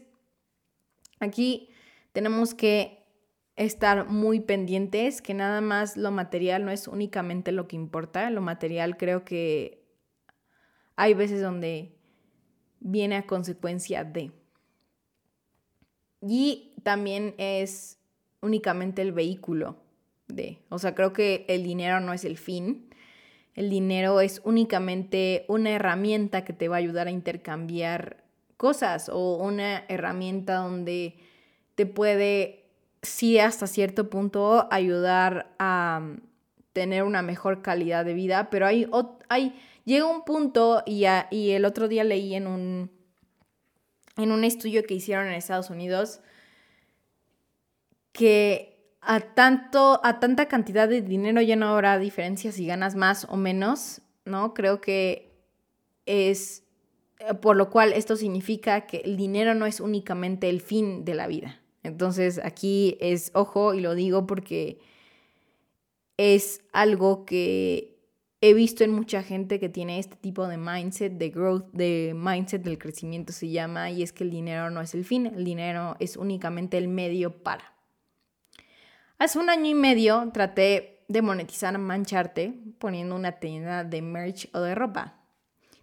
aquí 1.20 1.68
tenemos 2.14 2.54
que 2.54 3.04
estar 3.58 4.08
muy 4.08 4.40
pendientes, 4.40 5.22
que 5.22 5.34
nada 5.34 5.60
más 5.60 5.98
lo 5.98 6.12
material 6.12 6.64
no 6.64 6.72
es 6.72 6.88
únicamente 6.88 7.52
lo 7.52 7.68
que 7.68 7.76
importa, 7.76 8.30
lo 8.30 8.40
material 8.40 8.96
creo 8.96 9.26
que 9.26 9.84
hay 10.96 11.16
veces 11.16 11.42
donde 11.42 11.98
viene 12.80 13.18
a 13.18 13.28
consecuencia 13.28 14.06
de. 14.06 14.32
Y 16.22 16.69
también 16.83 17.36
es 17.38 17.98
únicamente 18.41 19.01
el 19.01 19.12
vehículo 19.12 19.77
de, 20.27 20.59
o 20.69 20.79
sea, 20.79 20.95
creo 20.95 21.13
que 21.13 21.45
el 21.48 21.63
dinero 21.63 22.00
no 22.00 22.13
es 22.13 22.24
el 22.24 22.38
fin, 22.38 22.89
el 23.55 23.69
dinero 23.69 24.21
es 24.21 24.41
únicamente 24.45 25.45
una 25.48 25.71
herramienta 25.71 26.45
que 26.45 26.53
te 26.53 26.67
va 26.67 26.75
a 26.75 26.79
ayudar 26.79 27.07
a 27.07 27.12
intercambiar 27.12 28.24
cosas 28.57 29.09
o 29.09 29.36
una 29.38 29.86
herramienta 29.88 30.55
donde 30.55 31.15
te 31.75 31.86
puede 31.86 32.65
sí 33.01 33.39
hasta 33.39 33.67
cierto 33.67 34.09
punto 34.09 34.67
ayudar 34.71 35.53
a 35.59 36.01
mm, 36.01 36.21
tener 36.74 37.03
una 37.03 37.21
mejor 37.21 37.62
calidad 37.62 38.05
de 38.05 38.13
vida, 38.13 38.50
pero 38.50 38.65
hay, 38.65 38.89
hay 39.29 39.59
llega 39.86 40.05
un 40.05 40.24
punto 40.24 40.83
y, 40.86 41.05
y 41.31 41.51
el 41.51 41.65
otro 41.65 41.88
día 41.88 42.03
leí 42.03 42.36
en 42.36 42.48
un, 42.48 42.91
en 44.17 44.31
un 44.31 44.43
estudio 44.43 44.83
que 44.83 44.93
hicieron 44.93 45.27
en 45.27 45.33
Estados 45.33 45.69
Unidos 45.69 46.21
que 48.12 48.96
a, 49.01 49.20
tanto, 49.20 50.00
a 50.04 50.20
tanta 50.20 50.48
cantidad 50.48 50.88
de 50.88 51.01
dinero 51.01 51.42
ya 51.42 51.56
no 51.56 51.68
habrá 51.70 51.98
diferencia 51.98 52.51
si 52.51 52.66
ganas 52.66 52.96
más 52.96 53.25
o 53.30 53.38
menos, 53.38 54.01
¿no? 54.25 54.54
Creo 54.54 54.82
que 54.82 55.32
es, 56.06 56.63
eh, 57.20 57.34
por 57.34 57.56
lo 57.56 57.70
cual 57.70 57.94
esto 57.94 58.16
significa 58.16 58.82
que 58.82 58.98
el 58.98 59.18
dinero 59.18 59.54
no 59.56 59.66
es 59.66 59.80
únicamente 59.80 60.50
el 60.50 60.62
fin 60.62 61.06
de 61.06 61.16
la 61.16 61.28
vida. 61.28 61.62
Entonces 61.84 62.42
aquí 62.44 62.98
es 63.00 63.32
ojo 63.34 63.74
y 63.74 63.80
lo 63.80 63.96
digo 63.96 64.28
porque 64.28 64.80
es 66.18 66.62
algo 66.74 67.25
que 67.25 67.98
he 68.42 68.54
visto 68.54 68.84
en 68.84 68.94
mucha 68.94 69.24
gente 69.24 69.60
que 69.60 69.70
tiene 69.70 70.00
este 70.00 70.16
tipo 70.16 70.48
de 70.48 70.58
mindset, 70.58 71.13
de 71.13 71.30
growth, 71.30 71.72
de 71.72 72.13
mindset 72.16 72.63
del 72.63 72.78
crecimiento 72.78 73.34
se 73.34 73.50
llama, 73.50 73.92
y 73.92 74.04
es 74.04 74.13
que 74.13 74.24
el 74.24 74.32
dinero 74.32 74.70
no 74.70 74.82
es 74.82 74.94
el 74.94 75.04
fin, 75.04 75.28
el 75.28 75.44
dinero 75.44 75.96
es 76.00 76.18
únicamente 76.18 76.78
el 76.78 76.88
medio 76.88 77.44
para. 77.44 77.78
Hace 79.20 79.38
un 79.38 79.50
año 79.50 79.70
y 79.70 79.74
medio 79.74 80.30
traté 80.34 81.04
de 81.10 81.22
monetizar 81.22 81.78
Mancharte 81.78 82.54
poniendo 82.78 83.18
una 83.18 83.34
tienda 83.34 83.84
de 83.84 84.02
merch 84.02 84.48
o 84.54 84.62
de 84.62 84.76
ropa, 84.76 85.20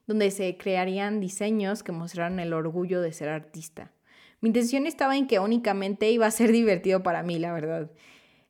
donde 0.06 0.30
se 0.30 0.56
crearían 0.56 1.20
diseños 1.20 1.82
que 1.82 1.92
mostraran 1.92 2.40
el 2.40 2.54
orgullo 2.54 3.02
de 3.02 3.12
ser 3.12 3.28
artista. 3.28 3.92
Mi 4.40 4.48
intención 4.48 4.86
estaba 4.86 5.18
en 5.18 5.26
que 5.26 5.38
únicamente 5.38 6.10
iba 6.10 6.24
a 6.24 6.30
ser 6.30 6.50
divertido 6.52 7.02
para 7.02 7.22
mí, 7.22 7.38
la 7.38 7.52
verdad. 7.52 7.90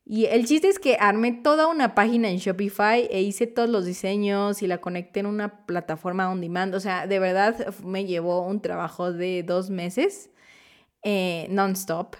Y 0.04 0.26
el 0.26 0.46
chiste 0.46 0.68
es 0.68 0.78
que 0.78 0.96
armé 1.00 1.32
toda 1.32 1.66
una 1.66 1.96
página 1.96 2.30
en 2.30 2.36
Shopify 2.36 3.08
e 3.10 3.22
hice 3.22 3.48
todos 3.48 3.68
los 3.68 3.86
diseños 3.86 4.62
y 4.62 4.68
la 4.68 4.78
conecté 4.78 5.18
en 5.18 5.26
una 5.26 5.66
plataforma 5.66 6.30
on 6.30 6.40
demand. 6.40 6.76
O 6.76 6.78
sea, 6.78 7.08
de 7.08 7.18
verdad 7.18 7.74
me 7.84 8.04
llevó 8.04 8.46
un 8.46 8.62
trabajo 8.62 9.12
de 9.12 9.42
dos 9.42 9.68
meses 9.68 10.30
eh, 11.02 11.48
non-stop. 11.50 12.14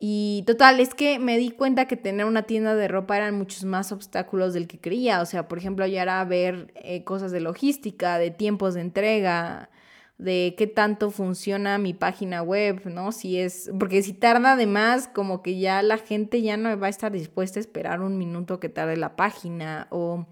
Y 0.00 0.44
total, 0.46 0.78
es 0.78 0.94
que 0.94 1.18
me 1.18 1.38
di 1.38 1.50
cuenta 1.50 1.88
que 1.88 1.96
tener 1.96 2.24
una 2.26 2.42
tienda 2.42 2.76
de 2.76 2.86
ropa 2.86 3.16
eran 3.16 3.36
muchos 3.36 3.64
más 3.64 3.90
obstáculos 3.90 4.54
del 4.54 4.68
que 4.68 4.78
creía. 4.78 5.20
O 5.20 5.26
sea, 5.26 5.48
por 5.48 5.58
ejemplo, 5.58 5.86
ya 5.86 6.02
era 6.02 6.24
ver 6.24 6.72
eh, 6.76 7.02
cosas 7.04 7.32
de 7.32 7.40
logística, 7.40 8.18
de 8.18 8.30
tiempos 8.30 8.74
de 8.74 8.82
entrega, 8.82 9.70
de 10.18 10.54
qué 10.58 10.66
tanto 10.66 11.10
funciona 11.10 11.78
mi 11.78 11.94
página 11.94 12.42
web, 12.42 12.82
¿no? 12.86 13.12
Si 13.12 13.38
es, 13.38 13.70
porque 13.78 14.02
si 14.02 14.12
tarda 14.12 14.56
de 14.56 14.66
más, 14.66 15.08
como 15.08 15.42
que 15.42 15.58
ya 15.58 15.82
la 15.82 15.98
gente 15.98 16.42
ya 16.42 16.56
no 16.56 16.78
va 16.78 16.88
a 16.88 16.90
estar 16.90 17.12
dispuesta 17.12 17.58
a 17.58 17.62
esperar 17.62 18.00
un 18.00 18.18
minuto 18.18 18.60
que 18.60 18.68
tarde 18.68 18.96
la 18.96 19.16
página 19.16 19.86
o 19.90 20.26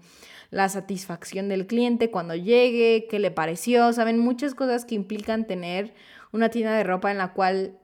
la 0.49 0.69
satisfacción 0.69 1.49
del 1.49 1.67
cliente 1.67 2.11
cuando 2.11 2.35
llegue, 2.35 3.07
qué 3.09 3.19
le 3.19 3.31
pareció, 3.31 3.91
saben, 3.93 4.19
muchas 4.19 4.55
cosas 4.55 4.85
que 4.85 4.95
implican 4.95 5.45
tener 5.45 5.93
una 6.31 6.49
tienda 6.49 6.73
de 6.75 6.83
ropa 6.83 7.11
en 7.11 7.17
la 7.17 7.33
cual, 7.33 7.77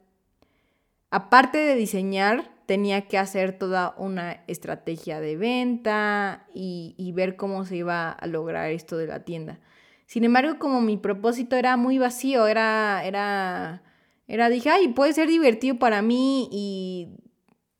aparte 1.14 1.60
de 1.60 1.76
diseñar, 1.76 2.50
tenía 2.66 3.08
que 3.08 3.20
hacer 3.20 3.56
toda 3.60 3.94
una 4.00 4.44
estrategia 4.48 5.22
de 5.22 5.38
venta 5.38 6.48
y, 6.56 7.12
ver 7.14 7.36
cómo 7.36 7.66
se 7.66 7.76
iba 7.76 8.10
a 8.10 8.26
lograr 8.26 8.72
esto 8.72 8.98
de 8.98 9.06
la 9.06 9.24
tienda. 9.24 9.60
Sin 10.08 10.24
embargo, 10.24 10.58
como 10.58 10.82
mi 10.82 10.98
propósito 10.98 11.56
era 11.56 11.78
muy 11.78 12.00
vacío, 12.00 12.48
era, 12.48 13.06
era, 13.06 13.84
era, 14.28 14.50
dije, 14.50 14.72
ay, 14.72 14.88
puede 14.88 15.14
ser 15.14 15.28
divertido 15.28 15.78
para 15.78 16.02
mí 16.02 16.50
y, 16.52 17.10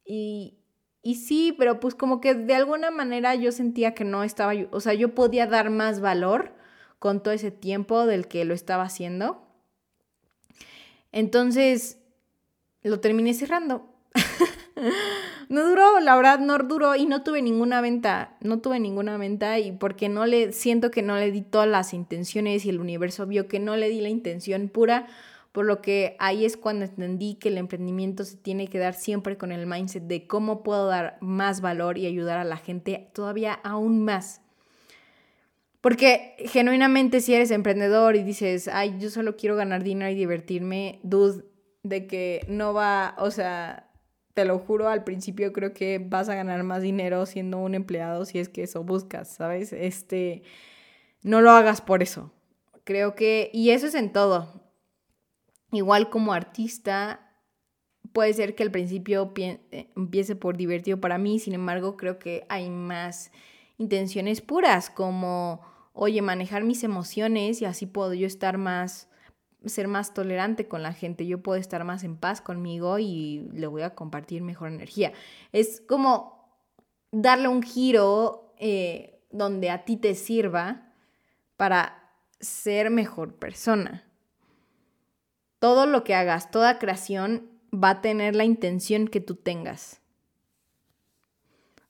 y, 0.06 0.60
y 1.02 1.16
sí, 1.16 1.56
pero 1.58 1.80
pues 1.80 1.96
como 1.96 2.22
que 2.22 2.36
de 2.36 2.54
alguna 2.54 2.92
manera 2.92 3.34
yo 3.34 3.52
sentía 3.52 3.96
que 3.96 4.04
no 4.04 4.24
estaba, 4.24 4.54
o 4.70 4.80
sea, 4.80 4.94
yo 4.94 5.16
podía 5.16 5.48
dar 5.48 5.72
más 5.72 6.02
valor 6.02 6.54
con 7.00 7.24
todo 7.24 7.34
ese 7.34 7.50
tiempo 7.50 8.06
del 8.06 8.28
que 8.28 8.46
lo 8.46 8.54
estaba 8.54 8.84
haciendo. 8.84 9.48
Entonces, 11.12 12.03
lo 12.90 13.00
terminé 13.00 13.34
cerrando. 13.34 13.88
No 15.50 15.68
duró, 15.68 16.00
la 16.00 16.16
verdad 16.16 16.40
no 16.40 16.58
duró 16.58 16.96
y 16.96 17.06
no 17.06 17.22
tuve 17.22 17.42
ninguna 17.42 17.82
venta, 17.82 18.38
no 18.42 18.60
tuve 18.60 18.80
ninguna 18.80 19.18
venta 19.18 19.60
y 19.60 19.72
porque 19.72 20.10
no 20.10 20.26
le, 20.26 20.52
siento 20.52 20.90
que 20.90 21.02
no 21.02 21.18
le 21.18 21.32
di 21.32 21.42
todas 21.42 21.68
las 21.68 21.94
intenciones 21.94 22.66
y 22.66 22.70
el 22.70 22.80
universo 22.80 23.28
vio 23.28 23.48
que 23.48 23.60
no 23.60 23.76
le 23.76 23.90
di 23.90 24.02
la 24.02 24.10
intención 24.10 24.70
pura, 24.70 25.08
por 25.52 25.66
lo 25.66 25.82
que 25.82 26.16
ahí 26.18 26.46
es 26.46 26.58
cuando 26.58 26.86
entendí 26.86 27.36
que 27.36 27.50
el 27.50 27.60
emprendimiento 27.60 28.24
se 28.24 28.38
tiene 28.38 28.68
que 28.68 28.80
dar 28.80 28.96
siempre 28.96 29.38
con 29.38 29.52
el 29.52 29.68
mindset 29.68 30.04
de 30.04 30.26
cómo 30.26 30.64
puedo 30.64 30.88
dar 30.88 31.18
más 31.22 31.62
valor 31.62 31.98
y 31.98 32.08
ayudar 32.08 32.40
a 32.40 32.44
la 32.44 32.58
gente 32.58 33.10
todavía 33.14 33.54
aún 33.54 34.04
más. 34.04 34.42
Porque 35.82 36.36
genuinamente 36.48 37.20
si 37.20 37.36
eres 37.36 37.52
emprendedor 37.52 38.16
y 38.16 38.24
dices, 38.24 38.70
ay, 38.70 38.96
yo 39.00 39.10
solo 39.10 39.36
quiero 39.36 39.56
ganar 39.56 39.84
dinero 39.84 40.10
y 40.10 40.16
divertirme, 40.16 41.00
dude, 41.04 41.44
de 41.84 42.08
que 42.08 42.46
no 42.48 42.74
va, 42.74 43.16
o 43.20 43.30
sea, 43.30 43.90
te 44.34 44.46
lo 44.46 44.58
juro, 44.60 44.90
al 44.90 45.04
principio 45.04 45.54
creo 45.54 45.74
que 45.74 46.00
vas 46.00 46.30
a 46.30 46.36
ganar 46.36 46.64
más 46.64 46.82
dinero 46.82 47.26
siendo 47.26 47.60
un 47.60 47.76
empleado 47.76 48.26
si 48.26 48.40
es 48.40 48.50
que 48.50 48.64
eso 48.64 48.84
buscas, 48.84 49.28
¿sabes? 49.28 49.74
Este, 49.74 50.44
no 51.22 51.42
lo 51.42 51.52
hagas 51.52 51.82
por 51.82 52.02
eso. 52.02 52.32
Creo 52.84 53.16
que, 53.16 53.50
y 53.54 53.70
eso 53.70 53.88
es 53.88 53.96
en 53.96 54.12
todo. 54.12 54.62
Igual 55.72 56.10
como 56.10 56.34
artista, 56.34 57.24
puede 58.12 58.34
ser 58.34 58.56
que 58.56 58.64
al 58.64 58.72
principio 58.72 59.32
eh, 59.36 59.90
empiece 59.96 60.36
por 60.36 60.58
divertido 60.58 61.00
para 61.00 61.18
mí, 61.18 61.40
sin 61.40 61.54
embargo, 61.54 61.98
creo 61.98 62.20
que 62.20 62.46
hay 62.50 62.70
más 62.70 63.32
intenciones 63.78 64.42
puras, 64.42 64.90
como, 64.90 65.62
oye, 65.94 66.22
manejar 66.22 66.64
mis 66.64 66.84
emociones 66.84 67.62
y 67.62 67.66
así 67.66 67.86
puedo 67.86 68.14
yo 68.14 68.28
estar 68.28 68.58
más 68.58 69.10
ser 69.66 69.88
más 69.88 70.14
tolerante 70.14 70.68
con 70.68 70.84
la 70.84 70.94
gente, 70.94 71.26
yo 71.26 71.42
puedo 71.42 71.60
estar 71.60 71.84
más 71.84 72.04
en 72.04 72.18
paz 72.18 72.42
conmigo 72.42 73.00
y 73.00 73.48
le 73.54 73.68
voy 73.68 73.82
a 73.84 73.96
compartir 73.96 74.42
mejor 74.42 74.70
energía. 74.70 75.14
Es 75.52 75.82
como 75.82 76.50
darle 77.12 77.48
un 77.48 77.64
giro 77.64 78.54
eh, 78.58 79.22
donde 79.32 79.70
a 79.70 79.86
ti 79.86 79.98
te 79.98 80.16
sirva 80.16 80.94
para 81.58 82.12
ser 82.40 82.90
mejor 82.90 83.36
persona. 83.36 84.04
Todo 85.60 85.86
lo 85.86 86.04
que 86.04 86.16
hagas, 86.16 86.52
toda 86.52 86.80
creación 86.80 87.50
va 87.74 87.92
a 87.92 88.02
tener 88.02 88.36
la 88.36 88.44
intención 88.44 89.08
que 89.08 89.22
tú 89.22 89.36
tengas. 89.36 90.02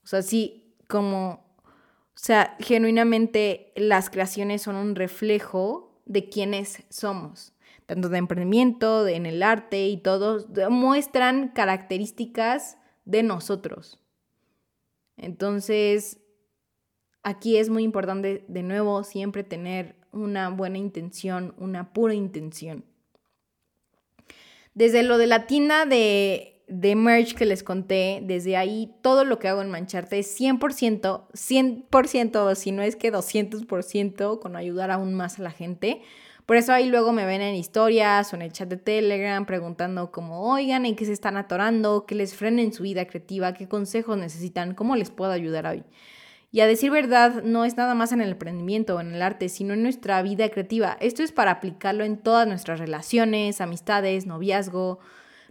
O 0.04 0.08
sea, 0.08 0.22
sí, 0.22 0.76
como, 0.88 1.44
o 1.66 2.14
sea, 2.14 2.56
genuinamente 2.60 3.72
las 3.76 4.10
creaciones 4.10 4.62
son 4.62 4.76
un 4.76 4.96
reflejo 4.96 6.02
de 6.06 6.30
quienes 6.30 6.84
somos 6.90 7.54
tanto 7.86 8.10
de 8.10 8.18
emprendimiento, 8.18 9.08
en 9.08 9.26
el 9.26 9.44
arte 9.44 9.88
y 9.88 9.98
todo, 9.98 10.46
muestran 10.70 11.50
características 11.50 12.78
de 13.06 13.24
nosotros. 13.24 14.00
Entonces, 15.18 16.20
aquí 17.22 17.58
es 17.58 17.70
muy 17.70 17.84
importante, 17.84 18.46
de 18.48 18.64
nuevo, 18.64 19.04
siempre 19.04 19.44
tener 19.44 19.96
una 20.12 20.50
buena 20.50 20.78
intención, 20.78 21.54
una 21.58 21.94
pura 21.94 22.14
intención. 22.14 22.86
Desde 24.74 25.04
lo 25.04 25.18
de 25.18 25.28
la 25.28 25.46
tienda 25.46 25.86
de, 25.86 26.64
de 26.68 26.96
merch 26.96 27.36
que 27.36 27.46
les 27.46 27.64
conté, 27.64 28.22
desde 28.24 28.58
ahí 28.58 28.96
todo 29.02 29.24
lo 29.24 29.38
que 29.38 29.48
hago 29.48 29.62
en 29.62 29.70
Mancharte 29.70 30.20
es 30.20 30.40
100%, 30.40 31.28
100%, 31.32 32.56
si 32.56 32.72
no 32.72 32.82
es 32.82 32.96
que 32.96 33.12
200% 33.12 34.40
con 34.40 34.56
ayudar 34.56 34.90
aún 34.90 35.14
más 35.14 35.40
a 35.40 35.44
la 35.44 35.52
gente 35.52 36.02
Por 36.46 36.58
eso 36.58 36.74
ahí 36.74 36.90
luego 36.90 37.14
me 37.14 37.26
ven 37.26 37.42
en 37.42 37.56
historias 37.56 38.34
o 38.34 38.36
en 38.36 38.42
el 38.42 38.52
chat 38.52 38.68
de 38.68 38.78
Telegram 38.78 39.46
preguntando 39.46 40.12
como, 40.12 40.52
oigan, 40.52 40.86
¿en 40.86 40.96
qué 40.96 41.06
se 41.06 41.14
están 41.14 41.38
atorando? 41.38 42.06
¿Qué 42.06 42.16
les 42.16 42.36
frena 42.36 42.62
en 42.62 42.74
su 42.74 42.84
vida 42.84 43.06
creativa? 43.06 43.54
¿Qué 43.54 43.70
consejos 43.70 44.18
necesitan? 44.18 44.74
¿Cómo 44.74 44.98
les 44.98 45.10
puedo 45.10 45.32
ayudar 45.32 45.66
hoy? 45.68 45.84
Y 46.52 46.60
a 46.60 46.68
decir 46.68 46.92
verdad, 46.92 47.42
no 47.44 47.66
es 47.66 47.78
nada 47.78 47.96
más 47.96 48.12
en 48.12 48.22
el 48.22 48.32
emprendimiento 48.32 48.96
o 48.96 49.00
en 49.00 49.16
el 49.16 49.22
arte, 49.22 49.50
sino 49.50 49.74
en 49.74 49.82
nuestra 49.82 50.22
vida 50.22 50.50
creativa. 50.50 50.98
Esto 51.00 51.24
es 51.24 51.32
para 51.32 51.50
aplicarlo 51.50 52.04
en 52.04 52.18
todas 52.18 52.48
nuestras 52.48 52.78
relaciones, 52.78 53.60
amistades, 53.60 54.28
noviazgo, 54.28 55.00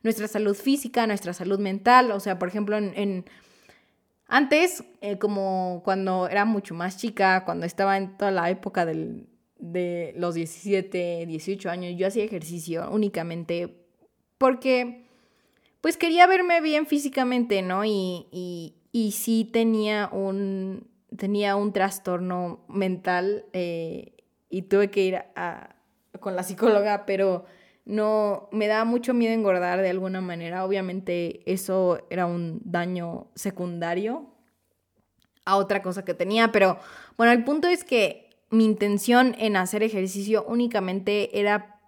nuestra 0.02 0.28
salud 0.28 0.54
física, 0.54 1.06
nuestra 1.06 1.32
salud 1.32 1.58
mental. 1.58 2.12
O 2.12 2.20
sea, 2.20 2.38
por 2.38 2.48
ejemplo, 2.48 2.76
en... 2.76 3.24
antes, 4.28 4.84
eh, 5.00 5.18
como 5.18 5.80
cuando 5.84 6.28
era 6.28 6.44
mucho 6.44 6.74
más 6.74 6.98
chica, 6.98 7.44
cuando 7.44 7.66
estaba 7.66 7.96
en 7.96 8.16
toda 8.16 8.30
la 8.30 8.50
época 8.50 8.84
de 9.62 10.12
los 10.16 10.34
17, 10.34 11.24
18 11.26 11.70
años, 11.70 11.94
yo 11.96 12.08
hacía 12.08 12.24
ejercicio 12.24 12.90
únicamente 12.90 13.72
porque 14.36 15.04
pues 15.80 15.96
quería 15.96 16.26
verme 16.26 16.60
bien 16.60 16.86
físicamente, 16.86 17.62
¿no? 17.62 17.84
Y, 17.84 18.26
y, 18.32 18.74
y 18.90 19.12
sí 19.12 19.48
tenía 19.50 20.08
un, 20.12 20.88
tenía 21.16 21.54
un 21.54 21.72
trastorno 21.72 22.64
mental 22.68 23.44
eh, 23.52 24.12
y 24.50 24.62
tuve 24.62 24.90
que 24.90 25.04
ir 25.04 25.16
a, 25.36 25.76
con 26.18 26.34
la 26.34 26.42
psicóloga, 26.42 27.06
pero 27.06 27.44
no 27.84 28.48
me 28.50 28.66
daba 28.66 28.84
mucho 28.84 29.14
miedo 29.14 29.32
engordar 29.32 29.80
de 29.80 29.90
alguna 29.90 30.20
manera. 30.20 30.64
Obviamente 30.64 31.40
eso 31.50 32.04
era 32.10 32.26
un 32.26 32.60
daño 32.64 33.28
secundario 33.36 34.26
a 35.44 35.56
otra 35.56 35.82
cosa 35.82 36.04
que 36.04 36.14
tenía, 36.14 36.50
pero 36.50 36.78
bueno, 37.16 37.32
el 37.32 37.44
punto 37.44 37.68
es 37.68 37.84
que 37.84 38.31
mi 38.52 38.66
intención 38.66 39.34
en 39.38 39.56
hacer 39.56 39.82
ejercicio 39.82 40.44
únicamente 40.46 41.40
era 41.40 41.80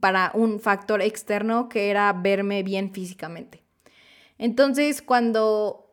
para 0.00 0.30
un 0.34 0.60
factor 0.60 1.02
externo 1.02 1.68
que 1.68 1.90
era 1.90 2.12
verme 2.12 2.62
bien 2.62 2.92
físicamente. 2.92 3.64
Entonces, 4.38 5.00
cuando 5.00 5.84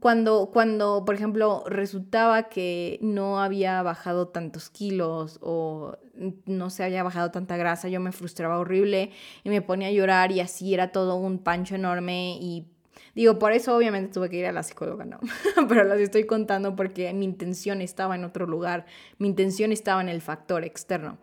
cuando, 0.00 0.50
cuando, 0.52 1.04
por 1.06 1.14
ejemplo, 1.14 1.64
resultaba 1.66 2.50
que 2.50 2.98
no 3.00 3.40
había 3.40 3.82
bajado 3.82 4.28
tantos 4.28 4.68
kilos 4.68 5.38
o 5.40 5.96
no 6.44 6.68
se 6.68 6.84
había 6.84 7.02
bajado 7.02 7.30
tanta 7.30 7.56
grasa, 7.56 7.88
yo 7.88 8.00
me 8.00 8.12
frustraba 8.12 8.58
horrible 8.58 9.12
y 9.44 9.48
me 9.48 9.62
ponía 9.62 9.88
a 9.88 9.92
llorar 9.92 10.30
y 10.30 10.40
así 10.40 10.74
era 10.74 10.92
todo 10.92 11.16
un 11.16 11.38
pancho 11.38 11.74
enorme 11.74 12.36
y 12.40 12.73
digo, 13.14 13.38
por 13.38 13.52
eso 13.52 13.76
obviamente 13.76 14.12
tuve 14.12 14.30
que 14.30 14.36
ir 14.36 14.46
a 14.46 14.52
la 14.52 14.62
psicóloga, 14.62 15.04
no, 15.04 15.18
pero 15.68 15.84
las 15.84 16.00
estoy 16.00 16.24
contando 16.24 16.76
porque 16.76 17.12
mi 17.12 17.24
intención 17.24 17.80
estaba 17.80 18.14
en 18.14 18.24
otro 18.24 18.46
lugar, 18.46 18.86
mi 19.18 19.28
intención 19.28 19.72
estaba 19.72 20.00
en 20.00 20.08
el 20.08 20.20
factor 20.20 20.64
externo. 20.64 21.18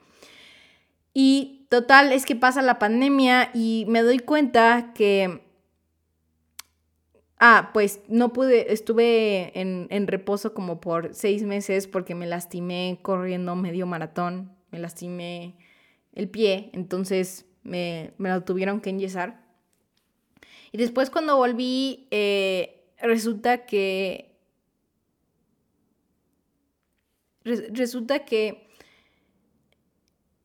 Y 1.13 1.67
total, 1.69 2.13
es 2.13 2.25
que 2.25 2.35
pasa 2.35 2.61
la 2.61 2.79
pandemia 2.79 3.51
y 3.53 3.85
me 3.89 4.01
doy 4.01 4.19
cuenta 4.19 4.93
que 4.95 5.41
Ah, 7.43 7.71
pues 7.73 8.01
no 8.07 8.33
pude, 8.33 8.71
estuve 8.71 9.59
en, 9.59 10.05
reposo 10.05 10.53
como 10.53 10.79
por 10.79 11.15
seis 11.15 11.41
meses 11.41 11.87
porque 11.87 12.13
me 12.13 12.27
lastimé 12.27 12.99
corriendo 13.01 13.55
medio 13.55 13.87
maratón, 13.87 14.51
me 14.69 14.77
lastimé 14.77 15.57
el 16.13 16.29
pie, 16.29 16.69
entonces 16.73 17.47
me, 17.63 18.13
lo 18.19 18.43
tuvieron 18.43 18.79
que 18.79 18.91
enyesar. 18.91 19.41
Y 20.71 20.77
después 20.77 21.09
cuando 21.09 21.37
volví, 21.37 22.07
eh, 22.11 22.83
resulta 23.01 23.65
que... 23.65 24.29
resulta 27.43 28.23
que 28.23 28.71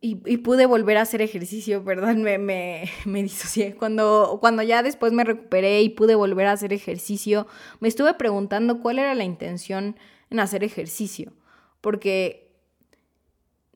y, 0.00 0.36
pude 0.38 0.66
volver 0.66 0.98
a 0.98 1.02
hacer 1.02 1.22
ejercicio, 1.22 1.82
perdón, 1.84 2.22
me, 2.22 2.38
me, 2.38 2.88
me, 3.04 3.22
disocié. 3.22 3.74
Cuando, 3.74 4.38
cuando 4.40 4.62
ya 4.62 4.82
después 4.82 5.12
me 5.12 5.24
recuperé 5.24 5.82
y 5.82 5.88
pude 5.88 6.14
volver 6.14 6.46
a 6.46 6.52
hacer 6.52 6.72
ejercicio, 6.72 7.46
me 7.80 7.88
estuve 7.88 8.14
preguntando 8.14 8.80
cuál 8.80 8.98
era 8.98 9.14
la 9.14 9.24
intención 9.24 9.96
en 10.30 10.40
hacer 10.40 10.64
ejercicio, 10.64 11.32
porque 11.80 12.45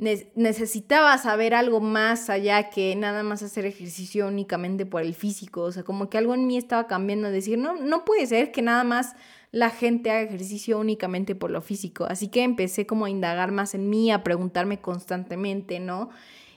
necesitaba 0.01 1.19
saber 1.19 1.53
algo 1.53 1.81
más 1.81 2.31
allá 2.31 2.71
que 2.71 2.97
nada 2.97 3.23
más 3.23 3.43
hacer 3.43 3.67
ejercicio 3.67 4.27
únicamente 4.27 4.87
por 4.87 5.03
el 5.03 5.15
físico, 5.15 5.63
o 5.63 5.73
sea, 5.73 5.83
como 5.83 6.09
que 6.09 6.17
algo 6.17 6.35
en 6.35 6.47
mí 6.47 6.57
estaba 6.57 6.87
cambiando, 6.87 7.31
decir, 7.31 7.59
no, 7.59 7.77
no 7.77 8.05
puede 8.07 8.27
ser 8.27 8.51
que 8.51 8.63
nada 8.63 8.83
más 8.83 9.15
la 9.53 9.71
gente 9.71 10.11
haga 10.11 10.23
ejercicio 10.23 10.79
únicamente 10.79 11.35
por 11.35 11.51
lo 11.51 11.61
físico. 11.61 12.05
Así 12.05 12.29
que 12.29 12.43
empecé 12.43 12.87
como 12.87 13.05
a 13.05 13.11
indagar 13.11 13.53
más 13.53 13.75
en 13.75 13.91
mí, 13.91 14.11
a 14.11 14.23
preguntarme 14.23 14.81
constantemente, 14.81 15.81
¿no? 15.81 16.11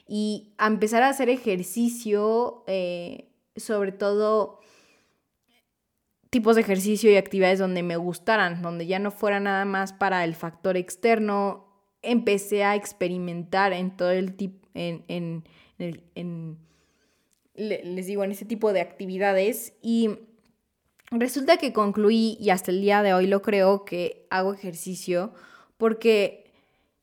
Y 0.08 0.54
a 0.58 0.68
empezar 0.68 1.04
a 1.04 1.10
hacer 1.10 1.30
ejercicio, 1.30 2.64
eh, 2.68 3.30
sobre 3.56 3.92
todo 3.92 4.60
tipos 6.30 6.56
de 6.56 6.62
ejercicio 6.62 7.12
y 7.12 7.16
actividades 7.16 7.60
donde 7.60 7.84
me 7.84 7.96
gustaran, 7.96 8.62
donde 8.62 8.88
ya 8.88 9.00
no 9.00 9.12
fuera 9.12 9.40
nada 9.40 9.66
más 9.66 9.94
para 9.94 10.24
el 10.24 10.34
factor 10.34 10.78
externo. 10.78 11.63
Empecé 12.04 12.64
a 12.64 12.76
experimentar 12.76 13.74
en 13.74 13.98
todo 13.98 14.12
el 14.12 14.36
tipo, 14.36 14.68
en, 14.76 15.04
en, 15.08 15.44
en, 15.80 16.58
les 17.56 18.06
digo, 18.06 18.24
en 18.24 18.32
ese 18.32 18.46
tipo 18.46 18.72
de 18.72 18.82
actividades. 18.82 19.74
Y 19.82 20.12
Resulta 21.16 21.58
que 21.58 21.74
concluí 21.74 22.38
y 22.40 22.50
hasta 22.50 22.72
el 22.72 22.82
día 22.82 23.04
de 23.04 23.14
hoy 23.14 23.28
lo 23.28 23.44
creo 23.44 23.86
que 23.86 24.26
hago 24.32 24.52
ejercicio 24.52 25.32
porque 25.78 26.52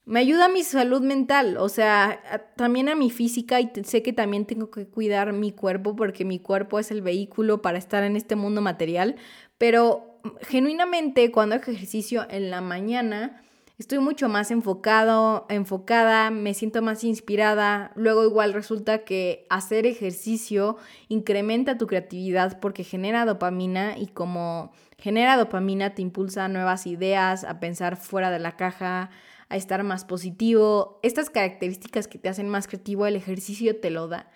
me 0.05 0.19
ayuda 0.19 0.47
a 0.47 0.49
mi 0.49 0.65
salud 0.65 1.01
mental, 1.03 1.57
o 1.59 1.69
sea, 1.69 2.21
también 2.57 2.89
a 2.89 2.97
mi 2.97 3.11
física 3.11 3.61
y 3.61 3.71
sé 3.85 4.03
que 4.03 4.13
también 4.13 4.47
tengo 4.47 4.69
que 4.69 4.87
cuidar 4.87 5.33
mi 5.33 5.53
cuerpo 5.53 5.95
porque 5.95 6.25
mi 6.25 6.41
cuerpo 6.41 6.81
es 6.81 6.91
el 6.91 7.03
vehículo 7.03 7.63
para 7.63 7.79
estar 7.79 8.03
en 8.03 8.17
este 8.17 8.35
mundo 8.35 8.61
material, 8.61 9.15
pero 9.59 10.19
genuinamente 10.41 11.31
cuando 11.31 11.55
hago 11.55 11.71
ejercicio 11.71 12.27
en 12.31 12.51
la 12.51 12.61
mañana 12.61 13.45
estoy 13.81 13.99
mucho 13.99 14.29
más 14.29 14.51
enfocado, 14.51 15.47
enfocada, 15.49 16.31
me 16.31 16.53
siento 16.53 16.83
más 16.83 17.03
inspirada. 17.03 17.93
Luego 17.97 18.25
igual 18.25 18.53
resulta 18.53 19.05
que 19.05 19.47
hacer 19.49 19.87
ejercicio 19.87 20.77
incrementa 21.09 21.79
tu 21.79 21.87
creatividad 21.87 22.61
porque 22.61 22.85
genera 22.85 23.25
dopamina 23.25 23.97
y 23.97 24.09
como 24.09 24.71
genera 24.99 25.38
dopamina 25.38 25.95
te 25.95 26.03
impulsa 26.03 26.45
a 26.45 26.49
nuevas 26.49 26.87
ideas, 26.87 27.43
a 27.45 27.59
pensar 27.59 27.97
fuera 27.97 28.31
de 28.31 28.38
la 28.38 28.55
caja, 28.55 29.09
a 29.49 29.57
estar 29.57 29.83
más 29.83 30.05
positivo. 30.05 31.01
Estas 31.03 31.31
características 31.31 32.07
que 32.07 32.19
te 32.19 32.29
hacen 32.29 32.51
más 32.51 32.69
creativo, 32.69 33.07
el 33.07 33.16
ejercicio 33.16 33.81
te 33.81 33.88
lo 33.88 34.09
da. 34.09 34.31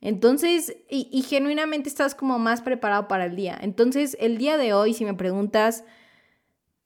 Entonces, 0.00 0.74
y, 0.88 1.10
y 1.12 1.20
genuinamente 1.20 1.90
estás 1.90 2.14
como 2.14 2.38
más 2.38 2.62
preparado 2.62 3.08
para 3.08 3.26
el 3.26 3.36
día. 3.36 3.58
Entonces, 3.60 4.16
el 4.20 4.38
día 4.38 4.56
de 4.56 4.72
hoy, 4.72 4.94
si 4.94 5.04
me 5.04 5.12
preguntas, 5.12 5.84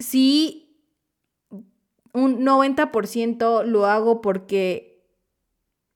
si 0.01 0.70
un 2.13 2.45
90% 2.45 3.65
lo 3.65 3.87
hago 3.87 4.21
porque 4.21 4.91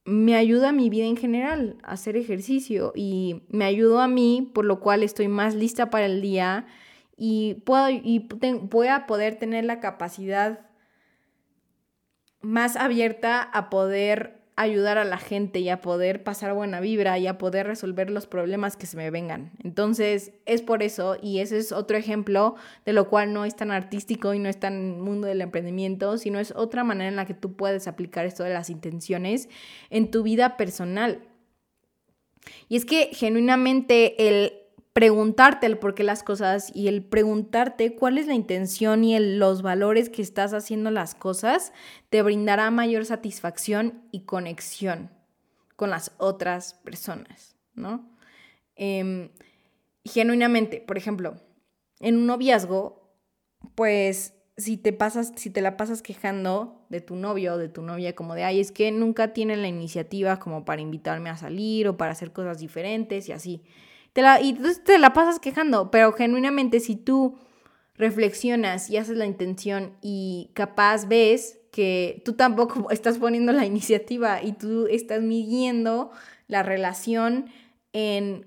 me 0.05 0.37
ayuda 0.37 0.69
a 0.69 0.73
mi 0.73 0.91
vida 0.91 1.07
en 1.07 1.17
general 1.17 1.79
a 1.83 1.93
hacer 1.93 2.17
ejercicio 2.17 2.93
y 2.95 3.43
me 3.49 3.65
ayuda 3.65 4.05
a 4.05 4.09
mí, 4.09 4.51
por 4.55 4.65
lo 4.65 4.81
cual 4.81 5.03
estoy 5.03 5.29
más 5.29 5.55
lista 5.55 5.91
para 5.91 6.07
el 6.07 6.21
día 6.21 6.67
y, 7.17 7.63
puedo, 7.65 7.89
y 7.91 8.29
voy 8.63 8.89
a 8.89 9.07
poder 9.07 9.37
tener 9.37 9.65
la 9.65 9.81
capacidad 9.81 10.67
más 12.43 12.77
abierta 12.77 13.43
a 13.43 13.71
poder 13.71 14.44
ayudar 14.57 14.99
a 14.99 15.05
la 15.05 15.19
gente 15.19 15.59
y 15.59 15.69
a 15.69 15.81
poder 15.81 16.23
pasar 16.23 16.55
buena 16.55 16.81
vibra 16.81 17.19
y 17.19 17.27
a 17.27 17.39
poder 17.39 17.67
resolver 17.67 18.11
los 18.11 18.27
problemas 18.27 18.77
que 18.77 18.87
se 18.87 18.97
me 18.97 19.11
vengan. 19.11 19.51
Entonces, 19.63 20.33
es 20.47 20.63
por 20.63 20.83
eso 20.83 21.17
y 21.21 21.41
ese 21.41 21.59
es 21.59 21.73
otro 21.73 21.97
ejemplo 21.97 22.55
de 22.85 22.93
lo 22.93 23.09
cual 23.09 23.33
no 23.33 23.45
es 23.45 23.57
tan 23.57 23.73
artístico 23.73 24.33
y 24.33 24.39
no 24.39 24.49
es 24.49 24.61
tan 24.61 25.01
mundo 25.01 25.27
del 25.27 25.41
emprendimiento, 25.41 26.19
sino 26.19 26.39
es 26.39 26.53
otra 26.53 26.85
manera 26.85 27.09
en 27.09 27.17
la 27.17 27.27
que 27.27 27.35
tú 27.35 27.57
puedes 27.57 27.89
aplicar 27.89 28.27
esto 28.27 28.45
de 28.45 28.55
las 28.55 28.71
intenciones 28.71 29.49
en 29.91 30.11
tu 30.11 30.23
vida 30.23 30.57
personal. 30.57 31.23
Y 32.69 32.77
es 32.77 32.85
que 32.85 33.11
genuinamente 33.13 34.29
el 34.29 34.64
preguntarte 34.95 35.67
el 35.67 35.77
por 35.77 35.95
qué 35.95 36.05
las 36.05 36.23
cosas 36.23 36.71
y 36.73 36.87
el 36.87 37.05
preguntarte 37.05 37.97
cuál 37.97 38.17
es 38.17 38.29
la 38.29 38.35
intención 38.35 39.03
y 39.03 39.19
los 39.19 39.61
valores 39.61 40.09
que 40.09 40.23
estás 40.23 40.55
haciendo 40.55 40.91
las 40.93 41.17
cosas 41.17 41.73
te 42.11 42.23
brindará 42.23 42.71
mayor 42.71 43.05
satisfacción 43.05 44.05
y 44.13 44.21
conexión 44.21 45.11
con 45.75 45.91
las 45.91 46.13
otras 46.19 46.75
personas, 46.75 47.57
¿no? 47.75 48.09
Em, 48.77 49.31
genuinamente, 50.05 50.81
por 50.81 50.97
ejemplo, 50.97 51.35
en 51.99 52.17
un 52.17 52.27
noviazgo, 52.27 53.19
pues 53.75 54.35
si 54.57 54.77
te 54.77 54.93
pasas, 54.93 55.33
si 55.35 55.51
te 55.51 55.61
la 55.61 55.77
pasas 55.77 56.03
quejando 56.03 56.87
de 56.89 57.01
tu 57.01 57.17
novio 57.17 57.55
o 57.55 57.59
de 57.59 57.69
tu 57.69 57.83
novia, 57.83 58.15
como 58.15 58.37
de 58.37 58.45
ay, 58.45 58.61
es 58.61 58.71
que 58.71 58.93
nunca 58.93 59.33
tienen 59.33 59.61
la 59.63 59.67
iniciativa 59.69 60.39
como 60.39 60.65
para 60.65 60.83
invitarme 60.83 61.31
a 61.31 61.37
salir 61.37 61.89
o 61.89 61.97
para 61.97 62.13
hacer 62.13 62.33
cosas 62.33 62.61
diferentes 62.61 63.29
y 63.29 63.33
así 63.33 63.65
y 64.17 64.51
entonces 64.51 64.85
te 64.85 64.99
la 64.99 65.13
pasas 65.13 65.41
quejando, 65.41 65.91
pero 65.91 66.13
genuinamente 66.13 66.81
si 66.81 66.97
tú 66.97 67.39
reflexionas 67.97 68.91
y 68.91 68.97
haces 68.97 69.17
la 69.17 69.27
intención 69.27 69.97
y 70.01 70.51
capaz 70.55 71.07
ves 71.07 71.61
que 71.71 72.23
tú 72.25 72.35
tampoco 72.35 72.89
estás 72.91 73.19
poniendo 73.19 73.53
la 73.53 73.67
iniciativa 73.67 74.43
y 74.43 74.53
tú 74.53 74.87
estás 74.87 75.21
midiendo 75.21 76.11
la 76.47 76.63
relación 76.63 77.47
en 77.93 78.47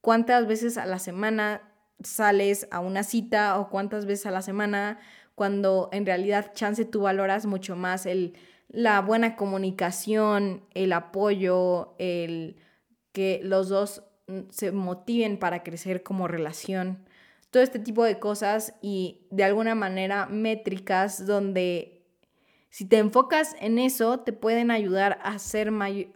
cuántas 0.00 0.46
veces 0.46 0.78
a 0.78 0.86
la 0.86 0.98
semana 0.98 1.62
sales 2.02 2.66
a 2.70 2.80
una 2.80 3.02
cita 3.02 3.58
o 3.58 3.68
cuántas 3.68 4.06
veces 4.06 4.26
a 4.26 4.30
la 4.30 4.42
semana 4.42 4.98
cuando 5.34 5.88
en 5.92 6.04
realidad 6.04 6.52
chance 6.54 6.84
tú 6.84 7.02
valoras 7.02 7.46
mucho 7.46 7.76
más 7.76 8.06
el, 8.06 8.34
la 8.68 9.00
buena 9.00 9.36
comunicación, 9.36 10.64
el 10.74 10.92
apoyo, 10.92 11.94
el 11.98 12.56
que 13.12 13.40
los 13.42 13.68
dos 13.68 14.02
se 14.50 14.72
motiven 14.72 15.38
para 15.38 15.62
crecer 15.62 16.02
como 16.02 16.28
relación. 16.28 17.04
Todo 17.50 17.62
este 17.62 17.78
tipo 17.78 18.04
de 18.04 18.18
cosas 18.18 18.74
y 18.80 19.26
de 19.30 19.44
alguna 19.44 19.74
manera 19.74 20.26
métricas 20.26 21.26
donde 21.26 22.02
si 22.70 22.86
te 22.86 22.98
enfocas 22.98 23.54
en 23.60 23.78
eso 23.78 24.20
te 24.20 24.32
pueden 24.32 24.70
ayudar 24.70 25.18
a, 25.22 25.34
hacer 25.34 25.70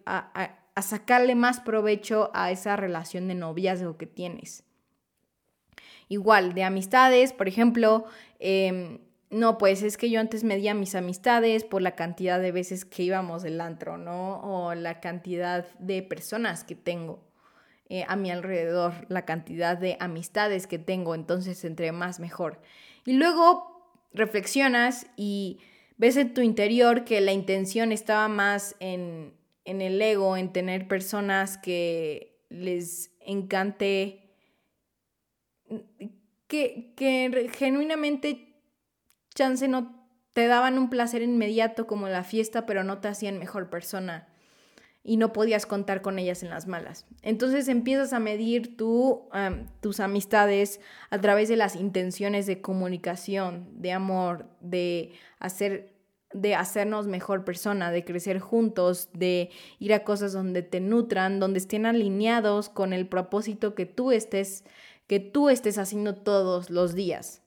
a, 0.06 0.56
a 0.76 0.82
sacarle 0.82 1.34
más 1.34 1.60
provecho 1.60 2.30
a 2.34 2.50
esa 2.50 2.76
relación 2.76 3.28
de 3.28 3.34
noviazgo 3.34 3.96
que 3.96 4.06
tienes. 4.06 4.62
Igual, 6.08 6.54
de 6.54 6.62
amistades, 6.62 7.32
por 7.32 7.48
ejemplo, 7.48 8.04
em, 8.38 9.00
no, 9.30 9.58
pues 9.58 9.82
es 9.82 9.96
que 9.96 10.08
yo 10.10 10.20
antes 10.20 10.44
medía 10.44 10.74
mis 10.74 10.94
amistades 10.94 11.64
por 11.64 11.82
la 11.82 11.96
cantidad 11.96 12.38
de 12.40 12.52
veces 12.52 12.84
que 12.84 13.02
íbamos 13.02 13.42
del 13.42 13.60
antro, 13.60 13.98
¿no? 13.98 14.40
O 14.40 14.74
la 14.74 15.00
cantidad 15.00 15.66
de 15.78 16.02
personas 16.02 16.62
que 16.62 16.76
tengo 16.76 17.24
eh, 17.88 18.04
a 18.08 18.16
mi 18.16 18.32
alrededor, 18.32 18.94
la 19.08 19.24
cantidad 19.24 19.78
de 19.78 19.96
amistades 20.00 20.66
que 20.66 20.78
tengo, 20.78 21.14
entonces 21.14 21.64
entre 21.64 21.92
más 21.92 22.18
mejor. 22.18 22.60
Y 23.04 23.12
luego 23.12 23.94
reflexionas 24.12 25.06
y 25.16 25.60
ves 25.96 26.16
en 26.16 26.34
tu 26.34 26.40
interior 26.40 27.04
que 27.04 27.20
la 27.20 27.32
intención 27.32 27.92
estaba 27.92 28.26
más 28.26 28.74
en, 28.80 29.34
en 29.64 29.82
el 29.82 30.02
ego, 30.02 30.36
en 30.36 30.52
tener 30.52 30.88
personas 30.88 31.58
que 31.58 32.40
les 32.48 33.12
encante, 33.20 34.32
que, 36.48 36.92
que 36.96 37.50
genuinamente 37.54 38.62
chance 39.32 39.68
no 39.68 40.08
te 40.32 40.48
daban 40.48 40.76
un 40.76 40.90
placer 40.90 41.22
inmediato 41.22 41.86
como 41.86 42.08
la 42.08 42.24
fiesta, 42.24 42.66
pero 42.66 42.82
no 42.82 42.98
te 42.98 43.08
hacían 43.08 43.38
mejor 43.38 43.70
persona 43.70 44.28
y 45.06 45.16
no 45.18 45.32
podías 45.32 45.66
contar 45.66 46.02
con 46.02 46.18
ellas 46.18 46.42
en 46.42 46.50
las 46.50 46.66
malas. 46.66 47.06
Entonces 47.22 47.68
empiezas 47.68 48.12
a 48.12 48.18
medir 48.18 48.76
tú, 48.76 49.28
tus 49.80 50.00
amistades 50.00 50.80
a 51.10 51.20
través 51.20 51.48
de 51.48 51.56
las 51.56 51.76
intenciones 51.76 52.46
de 52.46 52.60
comunicación, 52.60 53.68
de 53.72 53.92
amor, 53.92 54.46
de 54.60 55.12
hacer 55.38 55.94
de 56.32 56.56
hacernos 56.56 57.06
mejor 57.06 57.44
persona, 57.44 57.92
de 57.92 58.04
crecer 58.04 58.40
juntos, 58.40 59.08
de 59.14 59.50
ir 59.78 59.94
a 59.94 60.02
cosas 60.02 60.32
donde 60.32 60.62
te 60.62 60.80
nutran, 60.80 61.38
donde 61.38 61.60
estén 61.60 61.86
alineados 61.86 62.68
con 62.68 62.92
el 62.92 63.08
propósito 63.08 63.74
que 63.74 63.86
tú 63.86 64.10
estés 64.10 64.64
que 65.06 65.20
tú 65.20 65.48
estés 65.48 65.78
haciendo 65.78 66.16
todos 66.16 66.68
los 66.68 66.94
días. 66.94 67.42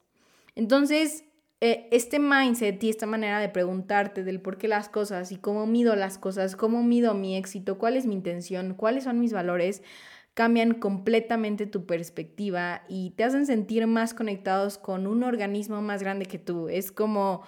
Entonces, 0.55 1.25
eh, 1.61 1.87
este 1.91 2.19
mindset 2.19 2.81
y 2.83 2.89
esta 2.89 3.05
manera 3.05 3.39
de 3.39 3.49
preguntarte 3.49 4.23
del 4.23 4.39
por 4.41 4.57
qué 4.57 4.67
las 4.67 4.87
cosas 4.87 5.31
y 5.31 5.37
cómo 5.37 5.65
mido 5.67 5.95
las 5.95 6.17
cosas, 6.17 6.55
cómo 6.55 6.83
mido 6.83 7.13
mi 7.13 7.35
éxito, 7.35 7.77
cuál 7.77 7.97
es 7.97 8.05
mi 8.05 8.15
intención, 8.15 8.73
cuáles 8.75 9.03
son 9.03 9.19
mis 9.19 9.33
valores, 9.33 9.83
cambian 10.33 10.73
completamente 10.73 11.65
tu 11.67 11.85
perspectiva 11.85 12.83
y 12.87 13.11
te 13.11 13.25
hacen 13.25 13.45
sentir 13.45 13.87
más 13.87 14.13
conectados 14.13 14.77
con 14.77 15.05
un 15.05 15.23
organismo 15.23 15.81
más 15.81 16.01
grande 16.01 16.25
que 16.27 16.39
tú. 16.39 16.69
Es 16.69 16.93
como 16.93 17.41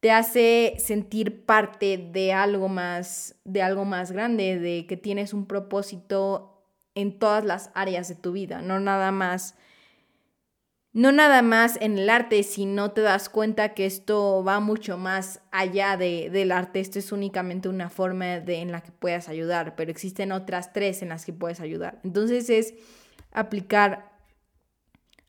te 0.00 0.10
hace 0.10 0.74
sentir 0.78 1.46
parte 1.46 1.96
de 2.12 2.32
algo 2.32 2.68
más, 2.68 3.36
de 3.44 3.62
algo 3.62 3.84
más 3.84 4.10
grande, 4.10 4.58
de 4.58 4.86
que 4.86 4.96
tienes 4.96 5.32
un 5.32 5.46
propósito 5.46 6.60
en 6.94 7.18
todas 7.18 7.44
las 7.44 7.70
áreas 7.74 8.08
de 8.08 8.16
tu 8.16 8.32
vida, 8.32 8.62
no 8.62 8.80
nada 8.80 9.12
más 9.12 9.56
no 10.94 11.10
nada 11.10 11.42
más 11.42 11.76
en 11.80 11.98
el 11.98 12.08
arte, 12.08 12.44
si 12.44 12.66
no 12.66 12.92
te 12.92 13.00
das 13.00 13.28
cuenta 13.28 13.74
que 13.74 13.84
esto 13.84 14.44
va 14.44 14.60
mucho 14.60 14.96
más 14.96 15.40
allá 15.50 15.96
de, 15.96 16.30
del 16.30 16.52
arte, 16.52 16.78
esto 16.78 17.00
es 17.00 17.10
únicamente 17.10 17.68
una 17.68 17.90
forma 17.90 18.38
de, 18.38 18.60
en 18.60 18.70
la 18.70 18.80
que 18.80 18.92
puedas 18.92 19.28
ayudar, 19.28 19.74
pero 19.74 19.90
existen 19.90 20.30
otras 20.30 20.72
tres 20.72 21.02
en 21.02 21.08
las 21.08 21.24
que 21.24 21.32
puedes 21.32 21.58
ayudar. 21.58 22.00
Entonces 22.04 22.48
es 22.48 22.74
aplicar, 23.32 24.12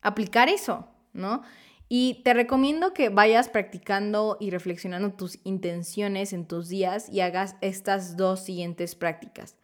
aplicar 0.02 0.50
eso, 0.50 0.88
¿no? 1.14 1.42
Y 1.90 2.22
te 2.24 2.36
recomiendo 2.36 2.94
que 2.94 3.10
vayas 3.10 3.50
practicando 3.50 4.38
y 4.40 4.52
reflexionando 4.52 5.14
tus 5.14 5.40
intenciones 5.46 6.32
en 6.34 6.46
tus 6.46 6.70
días 6.70 7.10
y 7.10 7.22
hagas 7.22 7.56
estas 7.62 8.18
dos 8.18 8.46
siguientes 8.46 8.94
prácticas. 8.94 9.56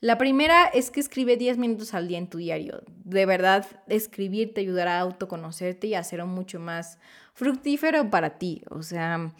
La 0.00 0.16
primera 0.16 0.66
es 0.66 0.90
que 0.90 1.00
escribe 1.00 1.36
10 1.36 1.58
minutos 1.58 1.92
al 1.92 2.08
día 2.08 2.18
en 2.18 2.28
tu 2.28 2.38
diario. 2.38 2.82
De 3.04 3.26
verdad, 3.26 3.66
escribir 3.86 4.54
te 4.54 4.62
ayudará 4.62 4.98
a 4.98 5.00
autoconocerte 5.00 5.88
y 5.88 5.94
a 5.94 6.00
hacerlo 6.00 6.26
mucho 6.26 6.58
más 6.58 6.98
fructífero 7.34 8.08
para 8.08 8.38
ti. 8.38 8.62
O 8.70 8.82
sea, 8.82 9.32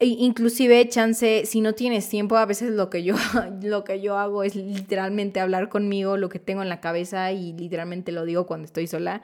e 0.00 0.06
inclusive 0.06 0.88
chance 0.88 1.44
si 1.44 1.60
no 1.60 1.74
tienes 1.74 2.08
tiempo 2.08 2.36
a 2.36 2.46
veces 2.46 2.70
lo 2.70 2.88
que 2.88 3.02
yo 3.02 3.16
lo 3.62 3.84
que 3.84 4.00
yo 4.00 4.16
hago 4.16 4.44
es 4.44 4.54
literalmente 4.54 5.40
hablar 5.40 5.68
conmigo 5.68 6.16
lo 6.16 6.28
que 6.28 6.38
tengo 6.38 6.62
en 6.62 6.68
la 6.68 6.80
cabeza 6.80 7.32
y 7.32 7.52
literalmente 7.52 8.12
lo 8.12 8.24
digo 8.24 8.46
cuando 8.46 8.66
estoy 8.66 8.86
sola 8.86 9.22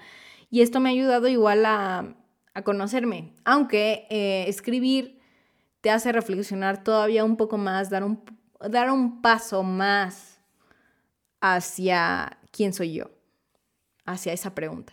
y 0.51 0.63
esto 0.63 0.81
me 0.81 0.89
ha 0.89 0.93
ayudado 0.93 1.29
igual 1.29 1.65
a, 1.67 2.15
conocerme, 2.63 3.33
aunque 3.45 4.07
eh, 4.11 4.45
escribir 4.47 5.19
te 5.81 5.91
hace 5.91 6.13
reflexionar 6.13 6.85
todavía 6.85 7.25
un 7.25 7.37
poco 7.37 7.59
más, 7.59 7.91
dar 7.91 8.05
un, 8.05 8.23
dar 8.69 8.91
un 8.91 9.23
paso 9.23 9.63
más 9.63 10.39
hacia 11.41 12.39
quién 12.51 12.73
soy 12.73 12.95
yo, 12.95 13.11
hacia 14.05 14.33
esa 14.33 14.55
pregunta. 14.55 14.93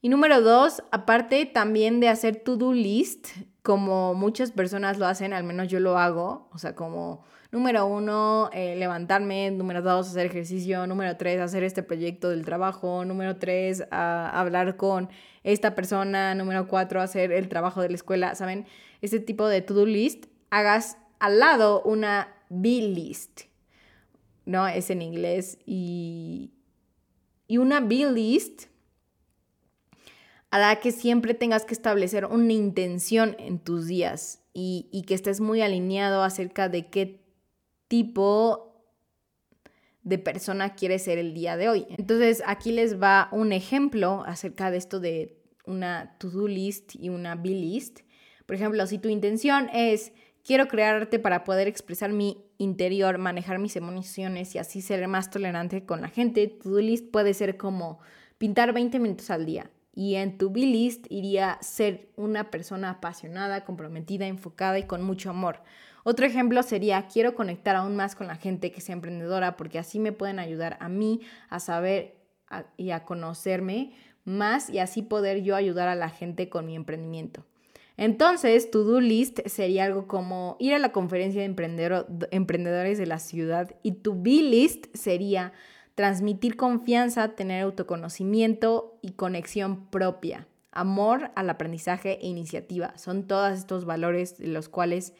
Y 0.00 0.08
número 0.08 0.40
dos, 0.40 0.82
aparte 0.92 1.44
también 1.46 2.00
de 2.00 2.08
hacer 2.08 2.36
to-do 2.36 2.72
list, 2.72 3.28
como 3.62 4.14
muchas 4.14 4.52
personas 4.52 4.98
lo 4.98 5.06
hacen, 5.06 5.32
al 5.32 5.44
menos 5.44 5.68
yo 5.68 5.80
lo 5.80 5.98
hago, 5.98 6.48
o 6.52 6.58
sea, 6.58 6.74
como 6.74 7.24
Número 7.50 7.86
uno, 7.86 8.50
eh, 8.52 8.76
levantarme. 8.76 9.50
Número 9.50 9.80
dos, 9.80 10.08
hacer 10.08 10.26
ejercicio. 10.26 10.86
Número 10.86 11.16
tres, 11.16 11.40
hacer 11.40 11.64
este 11.64 11.82
proyecto 11.82 12.28
del 12.28 12.44
trabajo. 12.44 13.06
Número 13.06 13.36
tres, 13.36 13.84
hablar 13.90 14.76
con 14.76 15.08
esta 15.44 15.74
persona. 15.74 16.34
Número 16.34 16.68
cuatro, 16.68 17.00
hacer 17.00 17.32
el 17.32 17.48
trabajo 17.48 17.80
de 17.80 17.88
la 17.88 17.94
escuela. 17.94 18.34
¿Saben? 18.34 18.66
Este 19.00 19.18
tipo 19.18 19.48
de 19.48 19.62
to-do 19.62 19.86
list, 19.86 20.26
hagas 20.50 20.98
al 21.20 21.38
lado 21.38 21.80
una 21.82 22.34
B-list. 22.48 23.42
¿No? 24.44 24.66
Es 24.66 24.90
en 24.90 25.02
inglés. 25.02 25.58
Y, 25.66 26.52
y 27.46 27.58
una 27.58 27.80
B-list 27.80 28.64
hará 30.50 30.80
que 30.80 30.92
siempre 30.92 31.34
tengas 31.34 31.64
que 31.64 31.74
establecer 31.74 32.24
una 32.24 32.52
intención 32.52 33.36
en 33.38 33.58
tus 33.58 33.86
días 33.86 34.40
y, 34.54 34.88
y, 34.90 35.02
que 35.02 35.14
estés 35.14 35.40
muy 35.40 35.60
alineado 35.60 36.22
acerca 36.22 36.68
de 36.68 36.86
qué 36.88 37.20
tipo 37.86 38.68
de 40.02 40.18
persona 40.18 40.74
quiere 40.74 40.98
ser 40.98 41.18
el 41.18 41.34
día 41.34 41.56
de 41.56 41.68
hoy. 41.68 41.86
Entonces 41.90 42.42
aquí 42.46 42.72
les 42.72 43.00
va 43.00 43.28
un 43.30 43.52
ejemplo 43.52 44.22
acerca 44.26 44.70
de 44.70 44.78
esto 44.78 45.00
de 45.00 45.38
una 45.66 46.16
to-do 46.18 46.48
list 46.48 46.94
y 46.94 47.10
una 47.10 47.34
be-list. 47.34 48.00
Por 48.46 48.56
ejemplo, 48.56 48.86
si 48.86 48.98
tu 48.98 49.10
intención 49.10 49.68
es 49.74 50.12
quiero 50.48 50.66
crear 50.66 50.94
arte 50.94 51.18
para 51.18 51.44
poder 51.44 51.68
expresar 51.68 52.10
mi 52.10 52.42
interior, 52.56 53.18
manejar 53.18 53.58
mis 53.58 53.76
emociones 53.76 54.54
y 54.54 54.58
así 54.58 54.80
ser 54.80 55.06
más 55.06 55.28
tolerante 55.28 55.84
con 55.84 56.00
la 56.00 56.08
gente, 56.08 56.48
to-do 56.48 56.80
list 56.80 57.10
puede 57.10 57.34
ser 57.34 57.58
como 57.58 57.98
pintar 58.38 58.72
20 58.72 58.98
minutos 58.98 59.28
al 59.28 59.44
día. 59.44 59.70
Y 59.94 60.14
en 60.14 60.38
tu 60.38 60.50
be-list 60.50 61.04
iría 61.10 61.58
ser 61.60 62.08
una 62.16 62.50
persona 62.50 62.88
apasionada, 62.88 63.66
comprometida, 63.66 64.26
enfocada 64.26 64.78
y 64.78 64.84
con 64.84 65.02
mucho 65.02 65.28
amor. 65.28 65.60
Otro 66.02 66.24
ejemplo 66.24 66.62
sería, 66.62 67.08
quiero 67.08 67.34
conectar 67.34 67.76
aún 67.76 67.94
más 67.94 68.14
con 68.14 68.26
la 68.26 68.36
gente 68.36 68.72
que 68.72 68.80
sea 68.80 68.94
emprendedora 68.94 69.54
porque 69.54 69.78
así 69.78 69.98
me 69.98 70.12
pueden 70.12 70.38
ayudar 70.38 70.78
a 70.80 70.88
mí 70.88 71.20
a 71.50 71.60
saber 71.60 72.16
y 72.78 72.92
a 72.92 73.04
conocerme 73.04 73.92
más 74.24 74.70
y 74.70 74.78
así 74.78 75.02
poder 75.02 75.42
yo 75.42 75.56
ayudar 75.56 75.88
a 75.88 75.94
la 75.94 76.08
gente 76.08 76.48
con 76.48 76.64
mi 76.64 76.74
emprendimiento. 76.74 77.44
Entonces, 77.98 78.70
tu 78.70 78.84
do 78.84 79.00
list 79.00 79.40
sería 79.46 79.84
algo 79.84 80.06
como 80.06 80.56
ir 80.60 80.72
a 80.72 80.78
la 80.78 80.92
conferencia 80.92 81.40
de 81.40 82.26
emprendedores 82.30 82.96
de 82.96 83.06
la 83.06 83.18
ciudad 83.18 83.74
y 83.82 83.92
tu 83.92 84.22
be 84.22 84.40
list 84.40 84.86
sería 84.94 85.52
transmitir 85.96 86.56
confianza, 86.56 87.34
tener 87.34 87.64
autoconocimiento 87.64 89.00
y 89.02 89.14
conexión 89.14 89.90
propia, 89.90 90.46
amor 90.70 91.32
al 91.34 91.50
aprendizaje 91.50 92.20
e 92.22 92.28
iniciativa. 92.28 92.96
Son 92.96 93.26
todos 93.26 93.58
estos 93.58 93.84
valores 93.84 94.38
de 94.38 94.46
los 94.46 94.68
cuales 94.68 95.12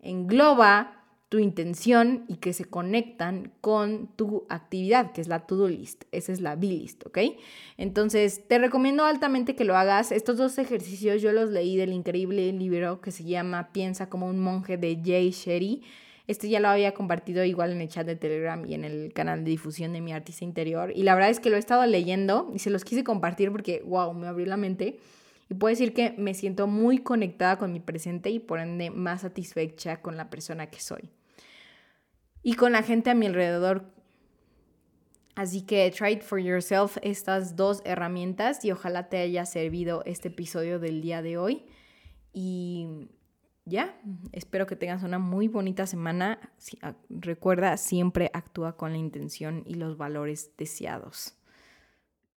engloba 0.00 1.01
tu 1.32 1.38
intención 1.38 2.26
y 2.28 2.36
que 2.36 2.52
se 2.52 2.66
conectan 2.66 3.52
con 3.62 4.08
tu 4.16 4.44
actividad, 4.50 5.12
que 5.12 5.22
es 5.22 5.28
la 5.28 5.46
to-do 5.46 5.66
list. 5.66 6.04
Esa 6.12 6.30
es 6.30 6.42
la 6.42 6.56
B-list, 6.56 7.06
¿ok? 7.06 7.20
Entonces, 7.78 8.46
te 8.46 8.58
recomiendo 8.58 9.06
altamente 9.06 9.56
que 9.56 9.64
lo 9.64 9.74
hagas. 9.74 10.12
Estos 10.12 10.36
dos 10.36 10.58
ejercicios 10.58 11.22
yo 11.22 11.32
los 11.32 11.48
leí 11.48 11.78
del 11.78 11.94
increíble 11.94 12.52
libro 12.52 13.00
que 13.00 13.12
se 13.12 13.24
llama 13.24 13.72
Piensa 13.72 14.10
como 14.10 14.26
un 14.26 14.40
monje 14.40 14.76
de 14.76 15.00
Jay 15.02 15.30
Sherry. 15.30 15.82
Este 16.26 16.50
ya 16.50 16.60
lo 16.60 16.68
había 16.68 16.92
compartido 16.92 17.42
igual 17.46 17.72
en 17.72 17.80
el 17.80 17.88
chat 17.88 18.06
de 18.06 18.16
Telegram 18.16 18.62
y 18.66 18.74
en 18.74 18.84
el 18.84 19.14
canal 19.14 19.42
de 19.42 19.52
difusión 19.52 19.94
de 19.94 20.02
mi 20.02 20.12
artista 20.12 20.44
interior. 20.44 20.92
Y 20.94 21.02
la 21.02 21.14
verdad 21.14 21.30
es 21.30 21.40
que 21.40 21.48
lo 21.48 21.56
he 21.56 21.60
estado 21.60 21.86
leyendo 21.86 22.50
y 22.54 22.58
se 22.58 22.68
los 22.68 22.84
quise 22.84 23.04
compartir 23.04 23.50
porque, 23.52 23.82
wow, 23.86 24.12
me 24.12 24.26
abrió 24.26 24.44
la 24.44 24.58
mente. 24.58 24.98
Y 25.48 25.54
puedo 25.54 25.70
decir 25.70 25.94
que 25.94 26.14
me 26.18 26.34
siento 26.34 26.66
muy 26.66 26.98
conectada 26.98 27.56
con 27.56 27.72
mi 27.72 27.80
presente 27.80 28.28
y 28.28 28.38
por 28.38 28.58
ende 28.58 28.90
más 28.90 29.22
satisfecha 29.22 30.02
con 30.02 30.18
la 30.18 30.28
persona 30.28 30.66
que 30.66 30.78
soy 30.78 31.08
y 32.42 32.54
con 32.54 32.72
la 32.72 32.82
gente 32.82 33.10
a 33.10 33.14
mi 33.14 33.26
alrededor. 33.26 33.84
Así 35.34 35.62
que 35.62 35.90
try 35.90 36.12
it 36.12 36.22
for 36.22 36.38
yourself 36.38 36.98
estas 37.02 37.56
dos 37.56 37.80
herramientas 37.84 38.64
y 38.64 38.70
ojalá 38.70 39.08
te 39.08 39.18
haya 39.18 39.46
servido 39.46 40.02
este 40.04 40.28
episodio 40.28 40.78
del 40.78 41.00
día 41.00 41.22
de 41.22 41.38
hoy. 41.38 41.64
Y 42.34 43.08
ya, 43.64 43.98
espero 44.32 44.66
que 44.66 44.76
tengas 44.76 45.02
una 45.02 45.18
muy 45.18 45.48
bonita 45.48 45.86
semana. 45.86 46.52
Recuerda, 47.08 47.76
siempre 47.76 48.30
actúa 48.34 48.76
con 48.76 48.92
la 48.92 48.98
intención 48.98 49.62
y 49.66 49.74
los 49.74 49.96
valores 49.96 50.50
deseados. 50.58 51.34